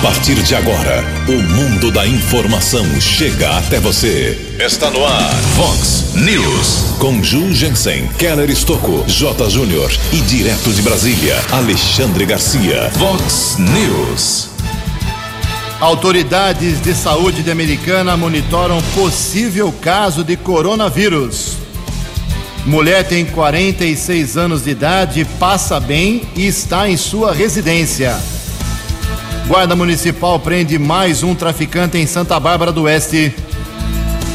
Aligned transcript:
A 0.00 0.02
partir 0.02 0.42
de 0.42 0.54
agora, 0.54 1.04
o 1.28 1.42
mundo 1.42 1.90
da 1.90 2.06
informação 2.06 2.86
chega 2.98 3.58
até 3.58 3.78
você. 3.78 4.56
Está 4.58 4.90
no 4.90 5.04
ar, 5.04 5.30
Fox 5.54 6.14
News. 6.14 6.96
Com 6.98 7.22
Ju 7.22 7.52
Jensen, 7.52 8.08
Keller 8.18 8.48
Estocco, 8.48 9.04
J. 9.06 9.50
Júnior 9.50 9.92
e 10.10 10.16
direto 10.22 10.72
de 10.72 10.80
Brasília, 10.80 11.36
Alexandre 11.52 12.24
Garcia. 12.24 12.90
Fox 12.92 13.58
News. 13.58 14.48
Autoridades 15.78 16.80
de 16.80 16.94
saúde 16.94 17.42
de 17.42 17.50
Americana 17.50 18.16
monitoram 18.16 18.80
possível 18.94 19.70
caso 19.82 20.24
de 20.24 20.34
coronavírus. 20.34 21.58
Mulher 22.64 23.06
tem 23.06 23.26
46 23.26 24.38
anos 24.38 24.64
de 24.64 24.70
idade, 24.70 25.26
passa 25.38 25.78
bem 25.78 26.22
e 26.34 26.46
está 26.46 26.88
em 26.88 26.96
sua 26.96 27.34
residência. 27.34 28.18
Guarda 29.50 29.74
Municipal 29.74 30.38
prende 30.38 30.78
mais 30.78 31.24
um 31.24 31.34
traficante 31.34 31.98
em 31.98 32.06
Santa 32.06 32.38
Bárbara 32.38 32.70
do 32.70 32.82
Oeste. 32.82 33.34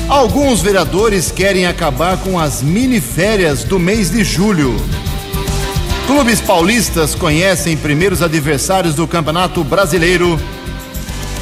Alguns 0.09 0.61
vereadores 0.61 1.31
querem 1.31 1.65
acabar 1.65 2.17
com 2.17 2.37
as 2.37 2.61
miniférias 2.61 3.63
do 3.63 3.79
mês 3.79 4.11
de 4.11 4.25
julho. 4.25 4.75
Clubes 6.05 6.41
paulistas 6.41 7.15
conhecem 7.15 7.77
primeiros 7.77 8.21
adversários 8.21 8.93
do 8.93 9.07
Campeonato 9.07 9.63
Brasileiro. 9.63 10.37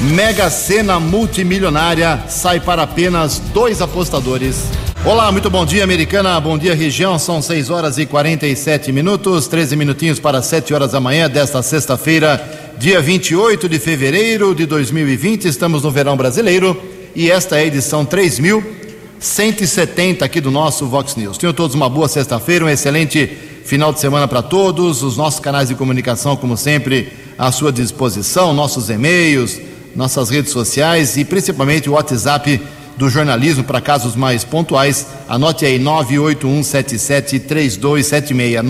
Mega 0.02 0.48
Sena 0.50 1.00
multimilionária 1.00 2.22
sai 2.28 2.60
para 2.60 2.84
apenas 2.84 3.40
dois 3.52 3.82
apostadores. 3.82 4.68
Olá, 5.04 5.30
muito 5.30 5.50
bom 5.50 5.66
dia, 5.66 5.84
americana. 5.84 6.40
Bom 6.40 6.56
dia, 6.56 6.74
região. 6.74 7.18
São 7.18 7.42
6 7.42 7.68
horas 7.68 7.98
e 7.98 8.06
47 8.06 8.90
minutos, 8.90 9.46
13 9.46 9.76
minutinhos 9.76 10.18
para 10.18 10.40
7 10.40 10.72
horas 10.72 10.92
da 10.92 11.00
manhã 11.00 11.28
desta 11.28 11.60
sexta-feira, 11.60 12.63
dia 12.78 13.00
28 13.00 13.68
de 13.68 13.78
fevereiro 13.78 14.52
de 14.54 14.64
2020. 14.66 15.46
Estamos 15.46 15.82
no 15.82 15.90
verão 15.90 16.16
brasileiro 16.16 16.80
e 17.14 17.30
esta 17.30 17.56
é 17.56 17.60
a 17.60 17.66
edição 17.66 18.04
3170 18.04 20.24
aqui 20.24 20.40
do 20.40 20.50
nosso 20.50 20.86
Vox 20.86 21.14
News. 21.16 21.38
Tenham 21.38 21.52
todos 21.52 21.74
uma 21.74 21.88
boa 21.88 22.08
sexta-feira, 22.08 22.64
um 22.64 22.68
excelente 22.68 23.26
final 23.64 23.92
de 23.92 24.00
semana 24.00 24.26
para 24.26 24.42
todos. 24.42 25.02
Os 25.02 25.16
nossos 25.16 25.38
canais 25.40 25.68
de 25.68 25.74
comunicação, 25.74 26.36
como 26.36 26.56
sempre, 26.56 27.12
à 27.38 27.52
sua 27.52 27.72
disposição, 27.72 28.52
nossos 28.52 28.90
e-mails, 28.90 29.60
nossas 29.94 30.30
redes 30.30 30.52
sociais 30.52 31.16
e 31.16 31.24
principalmente 31.24 31.88
o 31.88 31.92
WhatsApp 31.92 32.60
do 32.96 33.08
jornalismo 33.08 33.62
para 33.64 33.80
casos 33.80 34.16
mais 34.16 34.44
pontuais. 34.44 35.06
Anote 35.28 35.64
aí 35.64 35.80
981773276. 35.80 38.62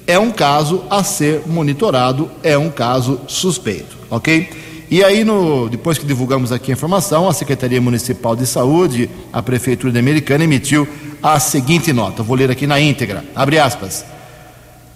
é 0.06 0.18
um 0.18 0.30
caso 0.30 0.84
a 0.88 1.02
ser 1.02 1.42
monitorado, 1.46 2.30
é 2.42 2.56
um 2.56 2.70
caso 2.70 3.20
suspeito, 3.26 3.96
ok? 4.10 4.48
E 4.88 5.02
aí, 5.02 5.24
no, 5.24 5.68
depois 5.68 5.98
que 5.98 6.06
divulgamos 6.06 6.52
aqui 6.52 6.70
a 6.70 6.74
informação, 6.74 7.28
a 7.28 7.32
Secretaria 7.32 7.80
Municipal 7.80 8.36
de 8.36 8.46
Saúde, 8.46 9.10
a 9.32 9.42
Prefeitura 9.42 9.92
de 9.92 9.98
Americana, 9.98 10.44
emitiu 10.44 10.86
a 11.34 11.40
seguinte 11.40 11.92
nota. 11.92 12.22
Vou 12.22 12.36
ler 12.36 12.52
aqui 12.52 12.68
na 12.68 12.80
íntegra. 12.80 13.24
Abre 13.34 13.58
aspas. 13.58 14.04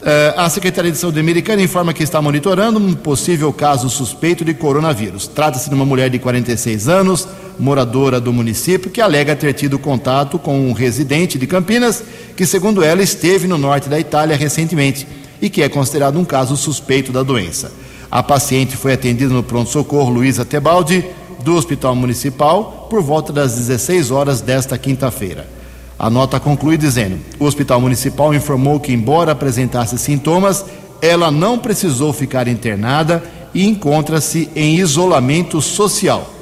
Uh, 0.01 0.39
a 0.39 0.49
Secretaria 0.49 0.93
de 0.93 0.97
Saúde 0.97 1.19
Americana 1.19 1.61
informa 1.61 1.93
que 1.93 2.05
está 2.05 2.23
monitorando 2.23 2.79
um 2.79 2.95
possível 2.95 3.53
caso 3.53 3.91
suspeito 3.91 4.45
de 4.45 4.55
coronavírus. 4.55 5.27
Trata-se 5.27 5.69
de 5.69 5.75
uma 5.75 5.85
mulher 5.85 6.09
de 6.09 6.21
46 6.21 6.89
anos, 6.89 7.29
moradora 7.59 8.21
do 8.21 8.33
município, 8.33 8.91
que 8.91 9.01
alega 9.01 9.35
ter 9.35 9.53
tido 9.55 9.79
contato 9.79 10.39
com 10.39 10.69
um 10.69 10.73
residente 10.73 11.37
de 11.37 11.49
Campinas, 11.49 12.03
que, 12.37 12.47
segundo 12.47 12.83
ela, 12.83 13.03
esteve 13.03 13.49
no 13.49 13.59
norte 13.59 13.89
da 13.89 13.99
Itália 13.99 14.37
recentemente 14.37 15.07
e 15.43 15.51
que 15.51 15.63
é 15.63 15.69
considerado 15.69 16.19
um 16.19 16.25
caso 16.25 16.57
suspeito 16.57 17.11
da 17.11 17.25
doença. 17.25 17.73
A 18.09 18.23
paciente 18.23 18.77
foi 18.77 18.93
atendida 18.93 19.35
no 19.35 19.43
pronto-socorro 19.43 20.11
Luísa 20.11 20.45
Tebaldi, 20.45 21.05
do 21.43 21.57
Hospital 21.57 21.97
Municipal, 21.97 22.87
por 22.89 23.03
volta 23.03 23.33
das 23.33 23.57
16 23.57 24.13
horas 24.13 24.41
desta 24.41 24.79
quinta-feira. 24.79 25.60
A 26.01 26.09
nota 26.09 26.41
conclui 26.41 26.79
dizendo: 26.79 27.19
o 27.39 27.45
Hospital 27.45 27.79
Municipal 27.79 28.33
informou 28.33 28.81
que, 28.81 28.91
embora 28.91 29.33
apresentasse 29.33 29.99
sintomas, 29.99 30.65
ela 31.03 31.31
não 31.31 31.59
precisou 31.59 32.11
ficar 32.11 32.49
internada 32.49 33.23
e 33.53 33.67
encontra-se 33.67 34.49
em 34.57 34.77
isolamento 34.77 35.61
social. 35.61 36.33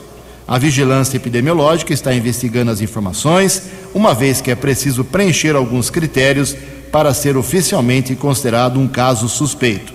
A 0.46 0.58
vigilância 0.58 1.16
epidemiológica 1.16 1.92
está 1.92 2.14
investigando 2.14 2.70
as 2.70 2.80
informações, 2.80 3.64
uma 3.92 4.14
vez 4.14 4.40
que 4.40 4.52
é 4.52 4.54
preciso 4.54 5.02
preencher 5.02 5.56
alguns 5.56 5.90
critérios 5.90 6.56
para 6.92 7.12
ser 7.12 7.36
oficialmente 7.36 8.14
considerado 8.14 8.78
um 8.78 8.86
caso 8.86 9.28
suspeito. 9.28 9.92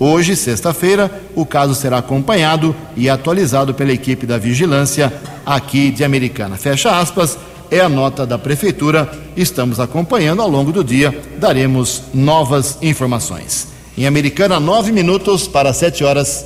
Hoje, 0.00 0.34
sexta-feira, 0.34 1.22
o 1.34 1.46
caso 1.46 1.76
será 1.76 1.98
acompanhado 1.98 2.74
e 2.96 3.08
atualizado 3.08 3.72
pela 3.72 3.92
equipe 3.92 4.26
da 4.26 4.36
vigilância 4.36 5.12
aqui 5.46 5.92
de 5.92 6.02
Americana. 6.02 6.56
Fecha 6.56 6.98
aspas 6.98 7.38
é 7.70 7.80
a 7.80 7.88
nota 7.88 8.26
da 8.26 8.38
Prefeitura. 8.38 9.10
Estamos 9.36 9.80
acompanhando 9.80 10.42
ao 10.42 10.48
longo 10.48 10.72
do 10.72 10.82
dia, 10.82 11.18
daremos 11.38 12.02
novas 12.12 12.78
informações. 12.82 13.68
Em 13.96 14.06
Americana, 14.06 14.60
nove 14.60 14.92
minutos 14.92 15.48
para 15.48 15.72
sete 15.72 16.04
horas. 16.04 16.44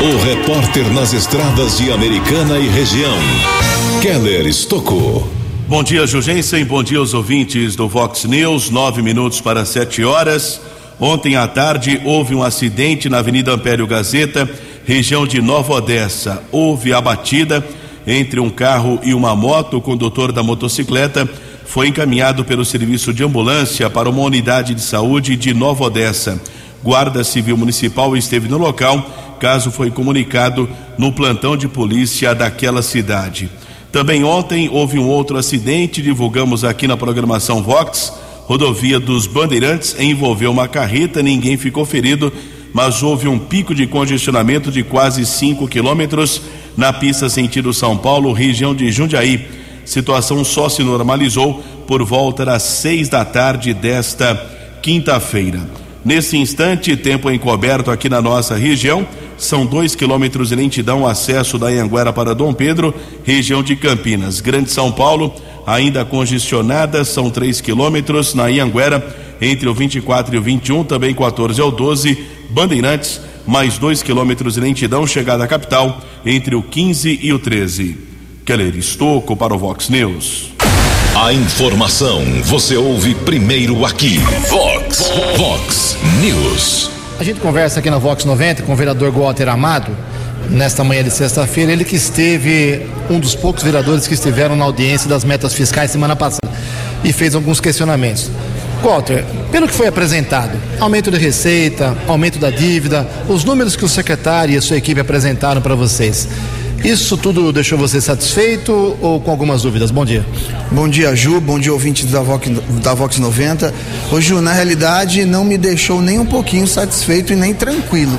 O 0.00 0.24
repórter 0.24 0.92
nas 0.92 1.12
estradas 1.12 1.78
de 1.78 1.90
Americana 1.90 2.58
e 2.58 2.68
região, 2.68 3.16
Keller 4.02 4.46
Estocou. 4.46 5.26
Bom 5.68 5.82
dia, 5.82 6.06
Jugensen. 6.06 6.64
Bom 6.64 6.82
dia 6.82 6.98
aos 6.98 7.14
ouvintes 7.14 7.74
do 7.74 7.88
Vox 7.88 8.24
News. 8.24 8.70
Nove 8.70 9.02
minutos 9.02 9.40
para 9.40 9.64
sete 9.64 10.04
horas. 10.04 10.60
Ontem 11.00 11.36
à 11.36 11.46
tarde 11.46 12.00
houve 12.04 12.34
um 12.34 12.42
acidente 12.42 13.08
na 13.08 13.18
Avenida 13.18 13.52
Ampério 13.52 13.86
Gazeta, 13.86 14.48
região 14.84 15.26
de 15.26 15.42
Nova 15.42 15.74
Odessa. 15.74 16.42
Houve 16.50 16.92
a 16.92 17.00
batida 17.00 17.64
entre 18.06 18.38
um 18.38 18.50
carro 18.50 19.00
e 19.02 19.12
uma 19.12 19.34
moto. 19.34 19.78
O 19.78 19.82
condutor 19.82 20.32
da 20.32 20.42
motocicleta 20.42 21.28
foi 21.64 21.88
encaminhado 21.88 22.44
pelo 22.44 22.64
serviço 22.64 23.12
de 23.12 23.24
ambulância 23.24 23.90
para 23.90 24.08
uma 24.08 24.22
unidade 24.22 24.74
de 24.74 24.80
saúde 24.80 25.36
de 25.36 25.52
Nova 25.52 25.84
Odessa. 25.84 26.40
Guarda 26.82 27.24
Civil 27.24 27.56
Municipal 27.56 28.16
esteve 28.16 28.48
no 28.48 28.58
local. 28.58 29.04
Caso 29.40 29.70
foi 29.70 29.90
comunicado 29.90 30.68
no 30.96 31.12
plantão 31.12 31.56
de 31.56 31.68
polícia 31.68 32.34
daquela 32.34 32.80
cidade. 32.80 33.50
Também 33.92 34.24
ontem 34.24 34.68
houve 34.70 34.98
um 34.98 35.08
outro 35.08 35.36
acidente, 35.36 36.02
divulgamos 36.02 36.64
aqui 36.64 36.86
na 36.86 36.96
programação 36.96 37.62
Vox. 37.62 38.12
Rodovia 38.46 39.00
dos 39.00 39.26
Bandeirantes 39.26 39.96
envolveu 39.98 40.50
uma 40.50 40.68
carreta, 40.68 41.22
ninguém 41.22 41.56
ficou 41.56 41.84
ferido, 41.84 42.32
mas 42.72 43.02
houve 43.02 43.26
um 43.26 43.38
pico 43.38 43.74
de 43.74 43.86
congestionamento 43.86 44.70
de 44.70 44.82
quase 44.82 45.26
5 45.26 45.66
quilômetros 45.66 46.40
na 46.76 46.92
pista 46.92 47.28
sentido 47.28 47.72
São 47.72 47.96
Paulo, 47.96 48.32
região 48.32 48.74
de 48.74 48.90
Jundiaí. 48.92 49.46
Situação 49.84 50.44
só 50.44 50.68
se 50.68 50.82
normalizou 50.82 51.62
por 51.86 52.04
volta 52.04 52.44
das 52.44 52.62
seis 52.62 53.08
da 53.08 53.24
tarde 53.24 53.72
desta 53.72 54.34
quinta-feira. 54.82 55.60
Nesse 56.04 56.36
instante, 56.36 56.96
tempo 56.96 57.30
encoberto 57.30 57.90
aqui 57.90 58.08
na 58.08 58.22
nossa 58.22 58.54
região, 58.54 59.06
são 59.36 59.66
dois 59.66 59.94
quilômetros 59.94 60.50
de 60.50 60.54
lentidão 60.54 61.06
acesso 61.06 61.58
da 61.58 61.66
Anhanguera 61.66 62.12
para 62.12 62.34
Dom 62.34 62.54
Pedro, 62.54 62.94
região 63.24 63.62
de 63.62 63.74
Campinas. 63.74 64.40
Grande 64.40 64.70
São 64.70 64.92
Paulo, 64.92 65.34
ainda 65.66 66.04
congestionada, 66.04 67.04
são 67.04 67.28
três 67.28 67.60
quilômetros 67.60 68.34
na 68.34 68.44
Anhanguera, 68.44 69.04
entre 69.40 69.68
o 69.68 69.74
24 69.74 70.34
e 70.34 70.38
o 70.38 70.42
21, 70.42 70.84
também 70.84 71.14
14 71.14 71.60
ao 71.60 71.70
12, 71.70 72.16
Bandeirantes, 72.50 73.20
mais 73.46 73.78
dois 73.78 74.02
quilômetros 74.02 74.54
de 74.54 74.60
lentidão, 74.60 75.06
chegada 75.06 75.44
à 75.44 75.46
capital, 75.46 76.00
entre 76.24 76.54
o 76.54 76.62
15 76.62 77.20
e 77.22 77.32
o 77.32 77.38
13. 77.38 77.96
Keller 78.44 78.76
Estocco 78.76 79.36
para 79.36 79.54
o 79.54 79.58
Vox 79.58 79.88
News. 79.88 80.52
A 81.14 81.32
informação 81.32 82.22
você 82.44 82.76
ouve 82.76 83.14
primeiro 83.14 83.84
aqui. 83.86 84.18
Vox, 84.50 85.10
Vox 85.36 85.96
News. 86.20 86.90
A 87.18 87.24
gente 87.24 87.40
conversa 87.40 87.80
aqui 87.80 87.88
na 87.88 87.98
Vox 87.98 88.24
90 88.24 88.62
com 88.64 88.72
o 88.72 88.76
vereador 88.76 89.10
Walter 89.10 89.48
Amado, 89.48 89.90
nesta 90.50 90.84
manhã 90.84 91.02
de 91.02 91.10
sexta-feira. 91.10 91.72
Ele 91.72 91.84
que 91.84 91.96
esteve, 91.96 92.86
um 93.08 93.18
dos 93.18 93.34
poucos 93.34 93.62
vereadores 93.62 94.06
que 94.06 94.14
estiveram 94.14 94.54
na 94.54 94.64
audiência 94.64 95.08
das 95.08 95.24
metas 95.24 95.54
fiscais 95.54 95.90
semana 95.90 96.14
passada 96.14 96.52
e 97.02 97.12
fez 97.12 97.34
alguns 97.34 97.60
questionamentos. 97.60 98.30
Walter, 98.82 99.24
pelo 99.50 99.66
que 99.66 99.74
foi 99.74 99.86
apresentado, 99.86 100.58
aumento 100.78 101.10
de 101.10 101.18
receita, 101.18 101.96
aumento 102.06 102.38
da 102.38 102.50
dívida, 102.50 103.06
os 103.28 103.44
números 103.44 103.76
que 103.76 103.84
o 103.84 103.88
secretário 103.88 104.54
e 104.54 104.56
a 104.56 104.62
sua 104.62 104.76
equipe 104.76 105.00
apresentaram 105.00 105.60
para 105.60 105.74
vocês. 105.74 106.28
Isso 106.84 107.16
tudo 107.16 107.52
deixou 107.52 107.76
você 107.76 108.00
satisfeito 108.00 108.96
ou 109.00 109.20
com 109.20 109.30
algumas 109.30 109.62
dúvidas? 109.62 109.90
Bom 109.90 110.04
dia. 110.04 110.24
Bom 110.70 110.88
dia, 110.88 111.14
Ju. 111.16 111.40
Bom 111.40 111.58
dia, 111.58 111.72
ouvintes 111.72 112.10
da 112.10 112.20
Vox, 112.20 112.48
da 112.82 112.94
Vox 112.94 113.18
90. 113.18 113.72
Ô, 114.12 114.20
Ju, 114.20 114.40
na 114.40 114.52
realidade, 114.52 115.24
não 115.24 115.44
me 115.44 115.58
deixou 115.58 116.00
nem 116.00 116.18
um 116.18 116.26
pouquinho 116.26 116.66
satisfeito 116.66 117.32
e 117.32 117.36
nem 117.36 117.54
tranquilo. 117.54 118.18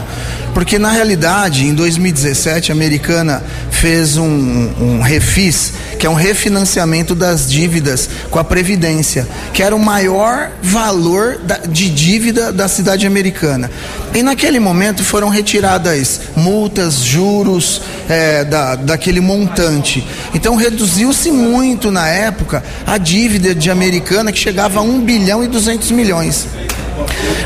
Porque, 0.53 0.79
na 0.79 0.91
realidade, 0.91 1.65
em 1.65 1.73
2017, 1.73 2.71
a 2.71 2.75
Americana 2.75 3.43
fez 3.69 4.17
um, 4.17 4.25
um 4.25 5.01
refis, 5.01 5.73
que 5.99 6.07
é 6.07 6.09
um 6.09 6.15
refinanciamento 6.15 7.13
das 7.13 7.47
dívidas 7.47 8.09
com 8.31 8.39
a 8.39 8.43
Previdência, 8.43 9.27
que 9.53 9.61
era 9.61 9.75
o 9.75 9.79
maior 9.79 10.49
valor 10.63 11.37
da, 11.43 11.57
de 11.57 11.91
dívida 11.91 12.51
da 12.51 12.67
cidade 12.67 13.05
americana. 13.05 13.69
E 14.15 14.23
naquele 14.23 14.59
momento 14.59 15.03
foram 15.03 15.29
retiradas 15.29 16.21
multas, 16.35 17.03
juros 17.03 17.81
é, 18.09 18.43
da, 18.47 18.75
daquele 18.75 19.19
montante. 19.21 20.05
Então 20.33 20.55
reduziu-se 20.55 21.31
muito 21.31 21.91
na 21.91 22.07
época 22.07 22.63
a 22.85 22.97
dívida 22.97 23.53
de 23.53 23.69
americana 23.69 24.31
que 24.31 24.39
chegava 24.39 24.79
a 24.79 24.81
1 24.81 25.01
bilhão 25.01 25.43
e 25.43 25.47
200 25.47 25.91
milhões. 25.91 26.47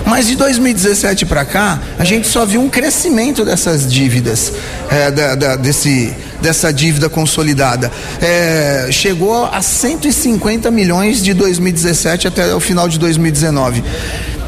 Mas 0.06 0.27
de 0.27 0.36
2017 0.36 1.25
para 1.25 1.45
cá, 1.45 1.80
a 1.98 2.03
gente 2.03 2.27
só 2.27 2.45
viu 2.45 2.62
um 2.62 2.69
crescimento 2.69 3.45
dessas 3.45 3.92
dívidas, 3.92 4.53
é, 4.89 5.12
da, 5.12 5.36
da, 5.36 5.56
desse, 5.56 6.13
dessa 6.42 6.74
dívida 6.74 7.09
consolidada. 7.09 7.92
É, 8.21 8.88
chegou 8.92 9.45
a 9.45 9.62
150 9.62 10.71
milhões 10.71 11.21
de 11.21 11.33
2017 11.33 12.27
até 12.27 12.53
o 12.53 12.59
final 12.59 12.89
de 12.89 12.98
2019. 13.00 13.83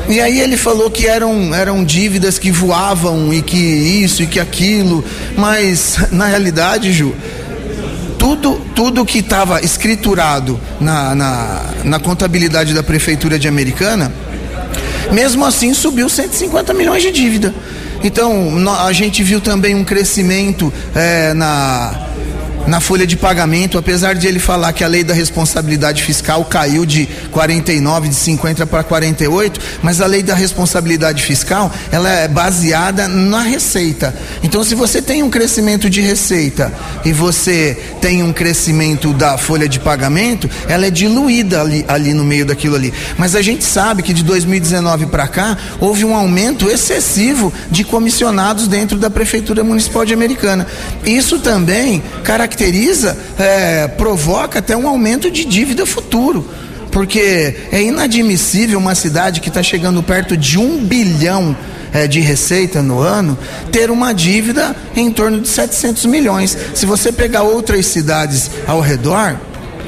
E 0.09 0.19
aí 0.19 0.41
ele 0.41 0.57
falou 0.57 0.91
que 0.91 1.07
eram, 1.07 1.55
eram 1.55 1.83
dívidas 1.83 2.37
que 2.37 2.51
voavam 2.51 3.33
e 3.33 3.41
que 3.41 3.57
isso 3.57 4.21
e 4.21 4.27
que 4.27 4.39
aquilo, 4.39 5.03
mas 5.37 5.97
na 6.11 6.25
realidade, 6.25 6.91
Ju, 6.91 7.15
tudo, 8.17 8.61
tudo 8.75 9.05
que 9.05 9.19
estava 9.19 9.61
escriturado 9.61 10.59
na, 10.79 11.15
na, 11.15 11.61
na 11.83 11.99
contabilidade 11.99 12.73
da 12.73 12.83
Prefeitura 12.83 13.39
de 13.39 13.47
Americana, 13.47 14.13
mesmo 15.11 15.45
assim 15.45 15.73
subiu 15.73 16.09
150 16.09 16.73
milhões 16.73 17.01
de 17.01 17.11
dívida. 17.11 17.53
Então 18.03 18.53
a 18.85 18.91
gente 18.91 19.23
viu 19.23 19.39
também 19.39 19.73
um 19.73 19.83
crescimento 19.83 20.71
é, 20.93 21.33
na 21.33 22.09
na 22.65 22.79
folha 22.79 23.05
de 23.05 23.17
pagamento, 23.17 23.77
apesar 23.77 24.15
de 24.15 24.27
ele 24.27 24.39
falar 24.39 24.71
que 24.73 24.83
a 24.83 24.87
lei 24.87 25.03
da 25.03 25.13
responsabilidade 25.13 26.01
fiscal 26.01 26.45
caiu 26.45 26.85
de 26.85 27.07
49, 27.31 28.07
de 28.07 28.15
50 28.15 28.65
para 28.65 28.83
48, 28.83 29.59
mas 29.81 29.99
a 29.99 30.05
lei 30.05 30.23
da 30.23 30.33
responsabilidade 30.33 31.21
fiscal, 31.23 31.71
ela 31.91 32.09
é 32.09 32.27
baseada 32.27 33.07
na 33.07 33.41
receita. 33.41 34.15
Então, 34.41 34.63
se 34.63 34.75
você 34.75 35.01
tem 35.01 35.21
um 35.23 35.29
crescimento 35.29 35.89
de 35.89 36.01
receita 36.01 36.71
e 37.03 37.11
você 37.11 37.77
tem 37.99 38.23
um 38.23 38.31
crescimento 38.31 39.11
da 39.13 39.37
folha 39.37 39.67
de 39.67 39.79
pagamento, 39.79 40.49
ela 40.67 40.85
é 40.85 40.89
diluída 40.89 41.61
ali, 41.61 41.83
ali 41.87 42.13
no 42.13 42.23
meio 42.23 42.45
daquilo 42.45 42.75
ali. 42.75 42.93
Mas 43.17 43.35
a 43.35 43.41
gente 43.41 43.63
sabe 43.63 44.01
que 44.01 44.13
de 44.13 44.23
2019 44.23 45.07
para 45.07 45.27
cá, 45.27 45.57
houve 45.79 46.05
um 46.05 46.15
aumento 46.15 46.69
excessivo 46.69 47.51
de 47.69 47.83
comissionados 47.83 48.67
dentro 48.67 48.97
da 48.97 49.09
Prefeitura 49.09 49.63
Municipal 49.63 50.05
de 50.05 50.13
Americana. 50.13 50.65
Isso 51.05 51.39
também 51.39 52.01
caracteriza 52.23 52.52
caracteriza, 52.53 53.17
é, 53.37 53.87
provoca 53.87 54.59
até 54.59 54.77
um 54.77 54.87
aumento 54.87 55.29
de 55.29 55.43
dívida 55.45 55.85
futuro. 55.85 56.47
Porque 56.91 57.55
é 57.71 57.81
inadmissível 57.81 58.77
uma 58.77 58.93
cidade 58.93 59.41
que 59.41 59.49
está 59.49 59.63
chegando 59.63 60.03
perto 60.03 60.37
de 60.37 60.59
um 60.59 60.77
bilhão 60.77 61.57
é, 61.91 62.07
de 62.07 62.19
receita 62.19 62.83
no 62.83 62.99
ano 62.99 63.37
ter 63.71 63.89
uma 63.89 64.13
dívida 64.13 64.75
em 64.95 65.11
torno 65.11 65.41
de 65.41 65.47
700 65.47 66.05
milhões. 66.05 66.55
Se 66.75 66.85
você 66.85 67.11
pegar 67.11 67.41
outras 67.41 67.87
cidades 67.87 68.51
ao 68.67 68.79
redor, 68.79 69.39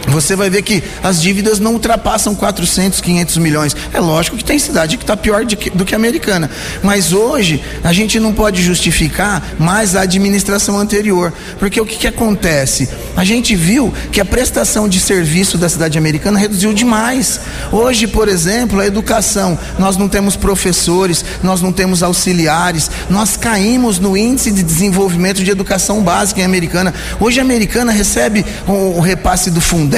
você 0.07 0.35
vai 0.35 0.50
ver 0.50 0.62
que 0.62 0.83
as 1.03 1.21
dívidas 1.21 1.59
não 1.59 1.74
ultrapassam 1.74 2.35
400, 2.35 3.01
500 3.01 3.38
milhões. 3.38 3.75
É 3.93 4.00
lógico 4.00 4.38
que 4.38 4.43
tem 4.43 4.59
cidade 4.59 4.97
que 4.97 5.03
está 5.03 5.17
pior 5.17 5.45
que, 5.45 5.69
do 5.69 5.83
que 5.83 5.95
a 5.95 5.97
americana. 5.97 6.50
Mas 6.83 7.12
hoje 7.12 7.63
a 7.83 7.91
gente 7.91 8.19
não 8.19 8.33
pode 8.33 8.62
justificar 8.62 9.55
mais 9.57 9.95
a 9.95 10.01
administração 10.01 10.77
anterior. 10.79 11.33
Porque 11.57 11.79
o 11.81 11.85
que, 11.85 11.97
que 11.97 12.07
acontece? 12.07 12.88
A 13.15 13.24
gente 13.24 13.55
viu 13.55 13.93
que 14.12 14.21
a 14.21 14.25
prestação 14.25 14.88
de 14.88 15.00
serviço 15.00 15.57
da 15.57 15.69
cidade 15.69 15.97
americana 15.97 16.38
reduziu 16.38 16.74
demais. 16.74 17.39
Hoje, 17.71 18.07
por 18.07 18.27
exemplo, 18.27 18.79
a 18.79 18.85
educação, 18.85 19.57
nós 19.79 19.97
não 19.97 20.07
temos 20.07 20.35
professores, 20.35 21.25
nós 21.41 21.62
não 21.62 21.71
temos 21.71 22.03
auxiliares, 22.03 22.89
nós 23.09 23.35
caímos 23.38 24.00
no 24.00 24.15
índice 24.15 24.51
de 24.51 24.63
desenvolvimento 24.63 25.43
de 25.43 25.50
educação 25.50 26.01
básica 26.03 26.41
em 26.41 26.43
americana. 26.43 26.93
Hoje 27.19 27.39
a 27.39 27.43
americana 27.43 27.91
recebe 27.91 28.45
o, 28.67 28.97
o 28.97 29.00
repasse 29.00 29.50
do 29.50 29.62
fundo 29.62 29.94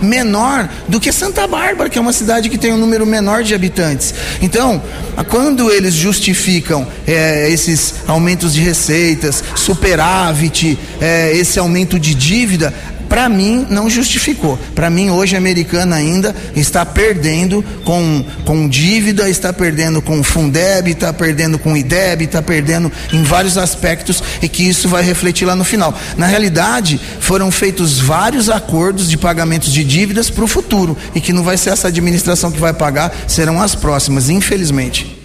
Menor 0.00 0.68
do 0.88 1.00
que 1.00 1.12
Santa 1.12 1.46
Bárbara, 1.46 1.88
que 1.88 1.98
é 1.98 2.00
uma 2.00 2.12
cidade 2.12 2.48
que 2.48 2.58
tem 2.58 2.72
um 2.72 2.76
número 2.76 3.06
menor 3.06 3.42
de 3.42 3.54
habitantes. 3.54 4.14
Então, 4.40 4.82
quando 5.28 5.70
eles 5.70 5.94
justificam 5.94 6.86
é, 7.06 7.50
esses 7.50 7.94
aumentos 8.06 8.54
de 8.54 8.60
receitas, 8.60 9.42
superávit, 9.54 10.78
é, 11.00 11.32
esse 11.36 11.58
aumento 11.58 11.98
de 11.98 12.14
dívida, 12.14 12.72
para 13.10 13.28
mim 13.28 13.66
não 13.68 13.90
justificou. 13.90 14.56
Para 14.72 14.88
mim 14.88 15.10
hoje 15.10 15.34
a 15.34 15.38
americana 15.38 15.96
ainda 15.96 16.34
está 16.54 16.86
perdendo 16.86 17.62
com, 17.84 18.24
com 18.44 18.68
dívida, 18.68 19.28
está 19.28 19.52
perdendo 19.52 20.00
com 20.00 20.22
Fundeb, 20.22 20.92
está 20.92 21.12
perdendo 21.12 21.58
com 21.58 21.76
IDEB, 21.76 22.24
está 22.24 22.40
perdendo 22.40 22.90
em 23.12 23.24
vários 23.24 23.58
aspectos 23.58 24.22
e 24.40 24.48
que 24.48 24.62
isso 24.62 24.88
vai 24.88 25.02
refletir 25.02 25.44
lá 25.44 25.56
no 25.56 25.64
final. 25.64 25.92
Na 26.16 26.26
realidade, 26.26 27.00
foram 27.18 27.50
feitos 27.50 27.98
vários 27.98 28.48
acordos 28.48 29.10
de 29.10 29.18
pagamentos 29.18 29.72
de 29.72 29.82
dívidas 29.82 30.30
para 30.30 30.44
o 30.44 30.48
futuro 30.48 30.96
e 31.12 31.20
que 31.20 31.32
não 31.32 31.42
vai 31.42 31.56
ser 31.56 31.70
essa 31.70 31.88
administração 31.88 32.52
que 32.52 32.60
vai 32.60 32.72
pagar, 32.72 33.12
serão 33.26 33.60
as 33.60 33.74
próximas, 33.74 34.30
infelizmente. 34.30 35.18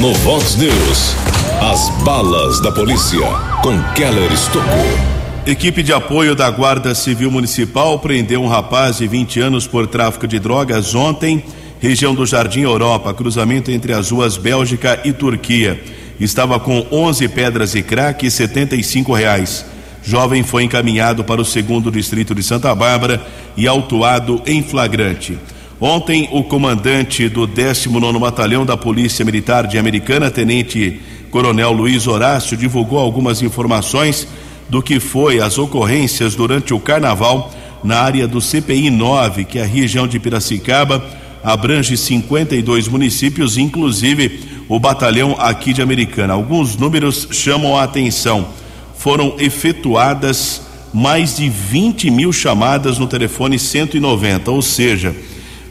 No 0.00 0.14
Vox 0.14 0.56
News, 0.56 1.14
As 1.60 1.90
balas 2.02 2.60
da 2.60 2.72
polícia 2.72 3.20
com 3.62 3.80
Keller 3.94 4.32
Estocou. 4.32 5.11
Equipe 5.44 5.82
de 5.82 5.92
apoio 5.92 6.36
da 6.36 6.48
Guarda 6.48 6.94
Civil 6.94 7.28
Municipal 7.28 7.98
prendeu 7.98 8.40
um 8.40 8.46
rapaz 8.46 8.98
de 8.98 9.08
20 9.08 9.40
anos 9.40 9.66
por 9.66 9.88
tráfico 9.88 10.28
de 10.28 10.38
drogas 10.38 10.94
ontem, 10.94 11.42
região 11.80 12.14
do 12.14 12.24
Jardim 12.24 12.60
Europa, 12.60 13.12
cruzamento 13.12 13.68
entre 13.68 13.92
as 13.92 14.12
ruas 14.12 14.36
Bélgica 14.36 15.00
e 15.04 15.12
Turquia. 15.12 15.82
Estava 16.20 16.60
com 16.60 16.86
11 16.92 17.26
pedras 17.26 17.72
de 17.72 17.82
crack 17.82 18.24
e 18.24 18.30
75 18.30 19.12
reais. 19.12 19.66
Jovem 20.04 20.44
foi 20.44 20.62
encaminhado 20.62 21.24
para 21.24 21.40
o 21.40 21.44
segundo 21.44 21.90
distrito 21.90 22.36
de 22.36 22.42
Santa 22.44 22.72
Bárbara 22.72 23.20
e 23.56 23.66
autuado 23.66 24.40
em 24.46 24.62
flagrante. 24.62 25.36
Ontem, 25.80 26.28
o 26.30 26.44
comandante 26.44 27.28
do 27.28 27.48
19 27.48 28.16
Batalhão 28.20 28.64
da 28.64 28.76
Polícia 28.76 29.24
Militar 29.24 29.66
de 29.66 29.76
Americana, 29.76 30.30
Tenente 30.30 31.00
Coronel 31.32 31.72
Luiz 31.72 32.06
Horácio, 32.06 32.56
divulgou 32.56 33.00
algumas 33.00 33.42
informações 33.42 34.28
do 34.72 34.80
que 34.80 34.98
foi 34.98 35.38
as 35.38 35.58
ocorrências 35.58 36.34
durante 36.34 36.72
o 36.72 36.80
carnaval 36.80 37.52
na 37.84 37.98
área 37.98 38.26
do 38.26 38.40
CPI 38.40 38.88
9, 38.88 39.44
que 39.44 39.58
é 39.58 39.62
a 39.64 39.66
região 39.66 40.08
de 40.08 40.18
Piracicaba 40.18 41.04
abrange 41.44 41.94
52 41.94 42.88
municípios, 42.88 43.58
inclusive 43.58 44.40
o 44.70 44.80
batalhão 44.80 45.36
aqui 45.38 45.74
de 45.74 45.82
Americana. 45.82 46.32
Alguns 46.32 46.74
números 46.74 47.28
chamam 47.32 47.76
a 47.76 47.82
atenção. 47.82 48.48
Foram 48.96 49.34
efetuadas 49.38 50.62
mais 50.90 51.36
de 51.36 51.50
20 51.50 52.10
mil 52.10 52.32
chamadas 52.32 52.98
no 52.98 53.06
telefone 53.06 53.58
190, 53.58 54.50
ou 54.50 54.62
seja, 54.62 55.14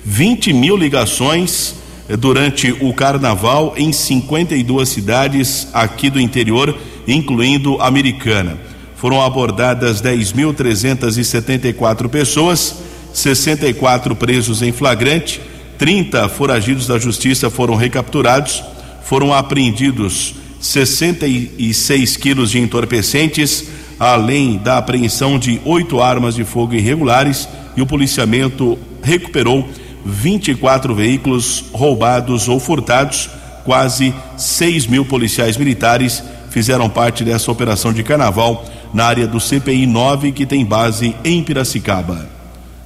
20 0.05 0.53
mil 0.53 0.77
ligações 0.77 1.73
eh, 2.07 2.15
durante 2.15 2.71
o 2.71 2.93
carnaval 2.93 3.73
em 3.75 3.91
52 3.91 4.87
cidades 4.87 5.69
aqui 5.73 6.07
do 6.07 6.21
interior, 6.21 6.77
incluindo 7.07 7.81
Americana 7.81 8.69
foram 9.01 9.19
abordadas 9.19 9.99
10.374 9.99 12.07
pessoas, 12.07 12.75
64 13.11 14.15
presos 14.15 14.61
em 14.61 14.71
flagrante, 14.71 15.41
30 15.79 16.29
foragidos 16.29 16.85
da 16.85 16.99
justiça 16.99 17.49
foram 17.49 17.73
recapturados, 17.73 18.63
foram 19.03 19.33
apreendidos 19.33 20.35
66 20.59 22.15
quilos 22.15 22.51
de 22.51 22.59
entorpecentes, 22.59 23.65
além 23.99 24.59
da 24.59 24.77
apreensão 24.77 25.39
de 25.39 25.59
oito 25.65 25.99
armas 25.99 26.35
de 26.35 26.43
fogo 26.43 26.75
irregulares 26.75 27.49
e 27.75 27.81
o 27.81 27.87
policiamento 27.87 28.77
recuperou 29.01 29.67
24 30.05 30.93
veículos 30.93 31.63
roubados 31.73 32.47
ou 32.47 32.59
furtados, 32.59 33.31
quase 33.65 34.13
6 34.37 34.85
mil 34.85 35.05
policiais 35.05 35.57
militares 35.57 36.23
fizeram 36.51 36.87
parte 36.87 37.23
dessa 37.23 37.51
operação 37.51 37.91
de 37.91 38.03
carnaval 38.03 38.63
na 38.93 39.05
área 39.05 39.27
do 39.27 39.39
CPI 39.39 39.85
9, 39.85 40.31
que 40.31 40.45
tem 40.45 40.65
base 40.65 41.15
em 41.23 41.43
Piracicaba. 41.43 42.29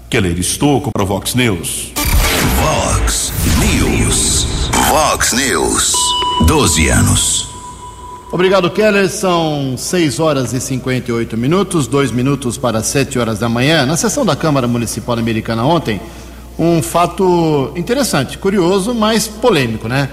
Keller 0.10 0.38
Estocco 0.40 0.92
para 0.92 1.04
o 1.04 1.06
Vox 1.06 1.36
News. 1.36 1.92
Vox 2.62 3.34
News. 3.60 4.48
Vox 4.90 5.34
News. 5.34 5.94
12 6.46 6.90
anos. 6.90 7.48
Obrigado, 8.32 8.70
Keller. 8.70 9.10
São 9.10 9.76
6 9.78 10.20
horas 10.20 10.54
e 10.54 10.60
58 10.60 11.38
minutos, 11.38 11.88
dois 11.88 12.12
minutos 12.12 12.58
para 12.58 12.84
7 12.84 13.18
horas 13.18 13.40
da 13.40 13.48
manhã. 13.48 13.86
Na 13.86 13.98
sessão 13.98 14.26
da 14.26 14.36
Câmara 14.36 14.68
Municipal 14.68 15.18
Americana 15.18 15.64
ontem, 15.64 16.02
um 16.58 16.82
fato 16.82 17.72
interessante, 17.76 18.38
curioso, 18.38 18.94
mas 18.94 19.28
polêmico, 19.28 19.88
né? 19.88 20.10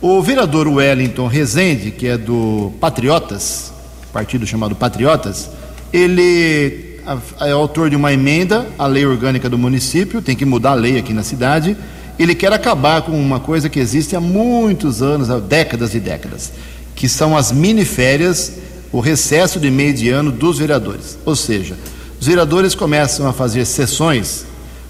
O 0.00 0.20
vereador 0.22 0.66
Wellington 0.68 1.26
Rezende, 1.26 1.90
que 1.90 2.06
é 2.06 2.16
do 2.16 2.72
Patriotas, 2.80 3.72
partido 4.12 4.46
chamado 4.46 4.74
Patriotas, 4.74 5.50
ele 5.92 7.00
é 7.40 7.50
autor 7.50 7.90
de 7.90 7.96
uma 7.96 8.12
emenda 8.12 8.66
à 8.78 8.86
lei 8.86 9.04
orgânica 9.04 9.48
do 9.48 9.58
município, 9.58 10.22
tem 10.22 10.36
que 10.36 10.44
mudar 10.44 10.72
a 10.72 10.74
lei 10.74 10.98
aqui 10.98 11.12
na 11.12 11.22
cidade. 11.22 11.76
Ele 12.18 12.34
quer 12.34 12.52
acabar 12.52 13.02
com 13.02 13.12
uma 13.12 13.40
coisa 13.40 13.68
que 13.68 13.80
existe 13.80 14.14
há 14.14 14.20
muitos 14.20 15.00
anos, 15.02 15.30
há 15.30 15.38
décadas 15.38 15.94
e 15.94 16.00
décadas, 16.00 16.52
que 16.94 17.08
são 17.08 17.36
as 17.36 17.50
miniférias, 17.50 18.52
o 18.92 19.00
recesso 19.00 19.58
de 19.58 19.70
meio 19.70 19.94
de 19.94 20.10
ano 20.10 20.30
dos 20.30 20.58
vereadores. 20.58 21.18
Ou 21.24 21.34
seja, 21.34 21.76
os 22.20 22.26
vereadores 22.26 22.74
começam 22.74 23.26
a 23.26 23.32
fazer 23.32 23.64
sessões 23.64 24.44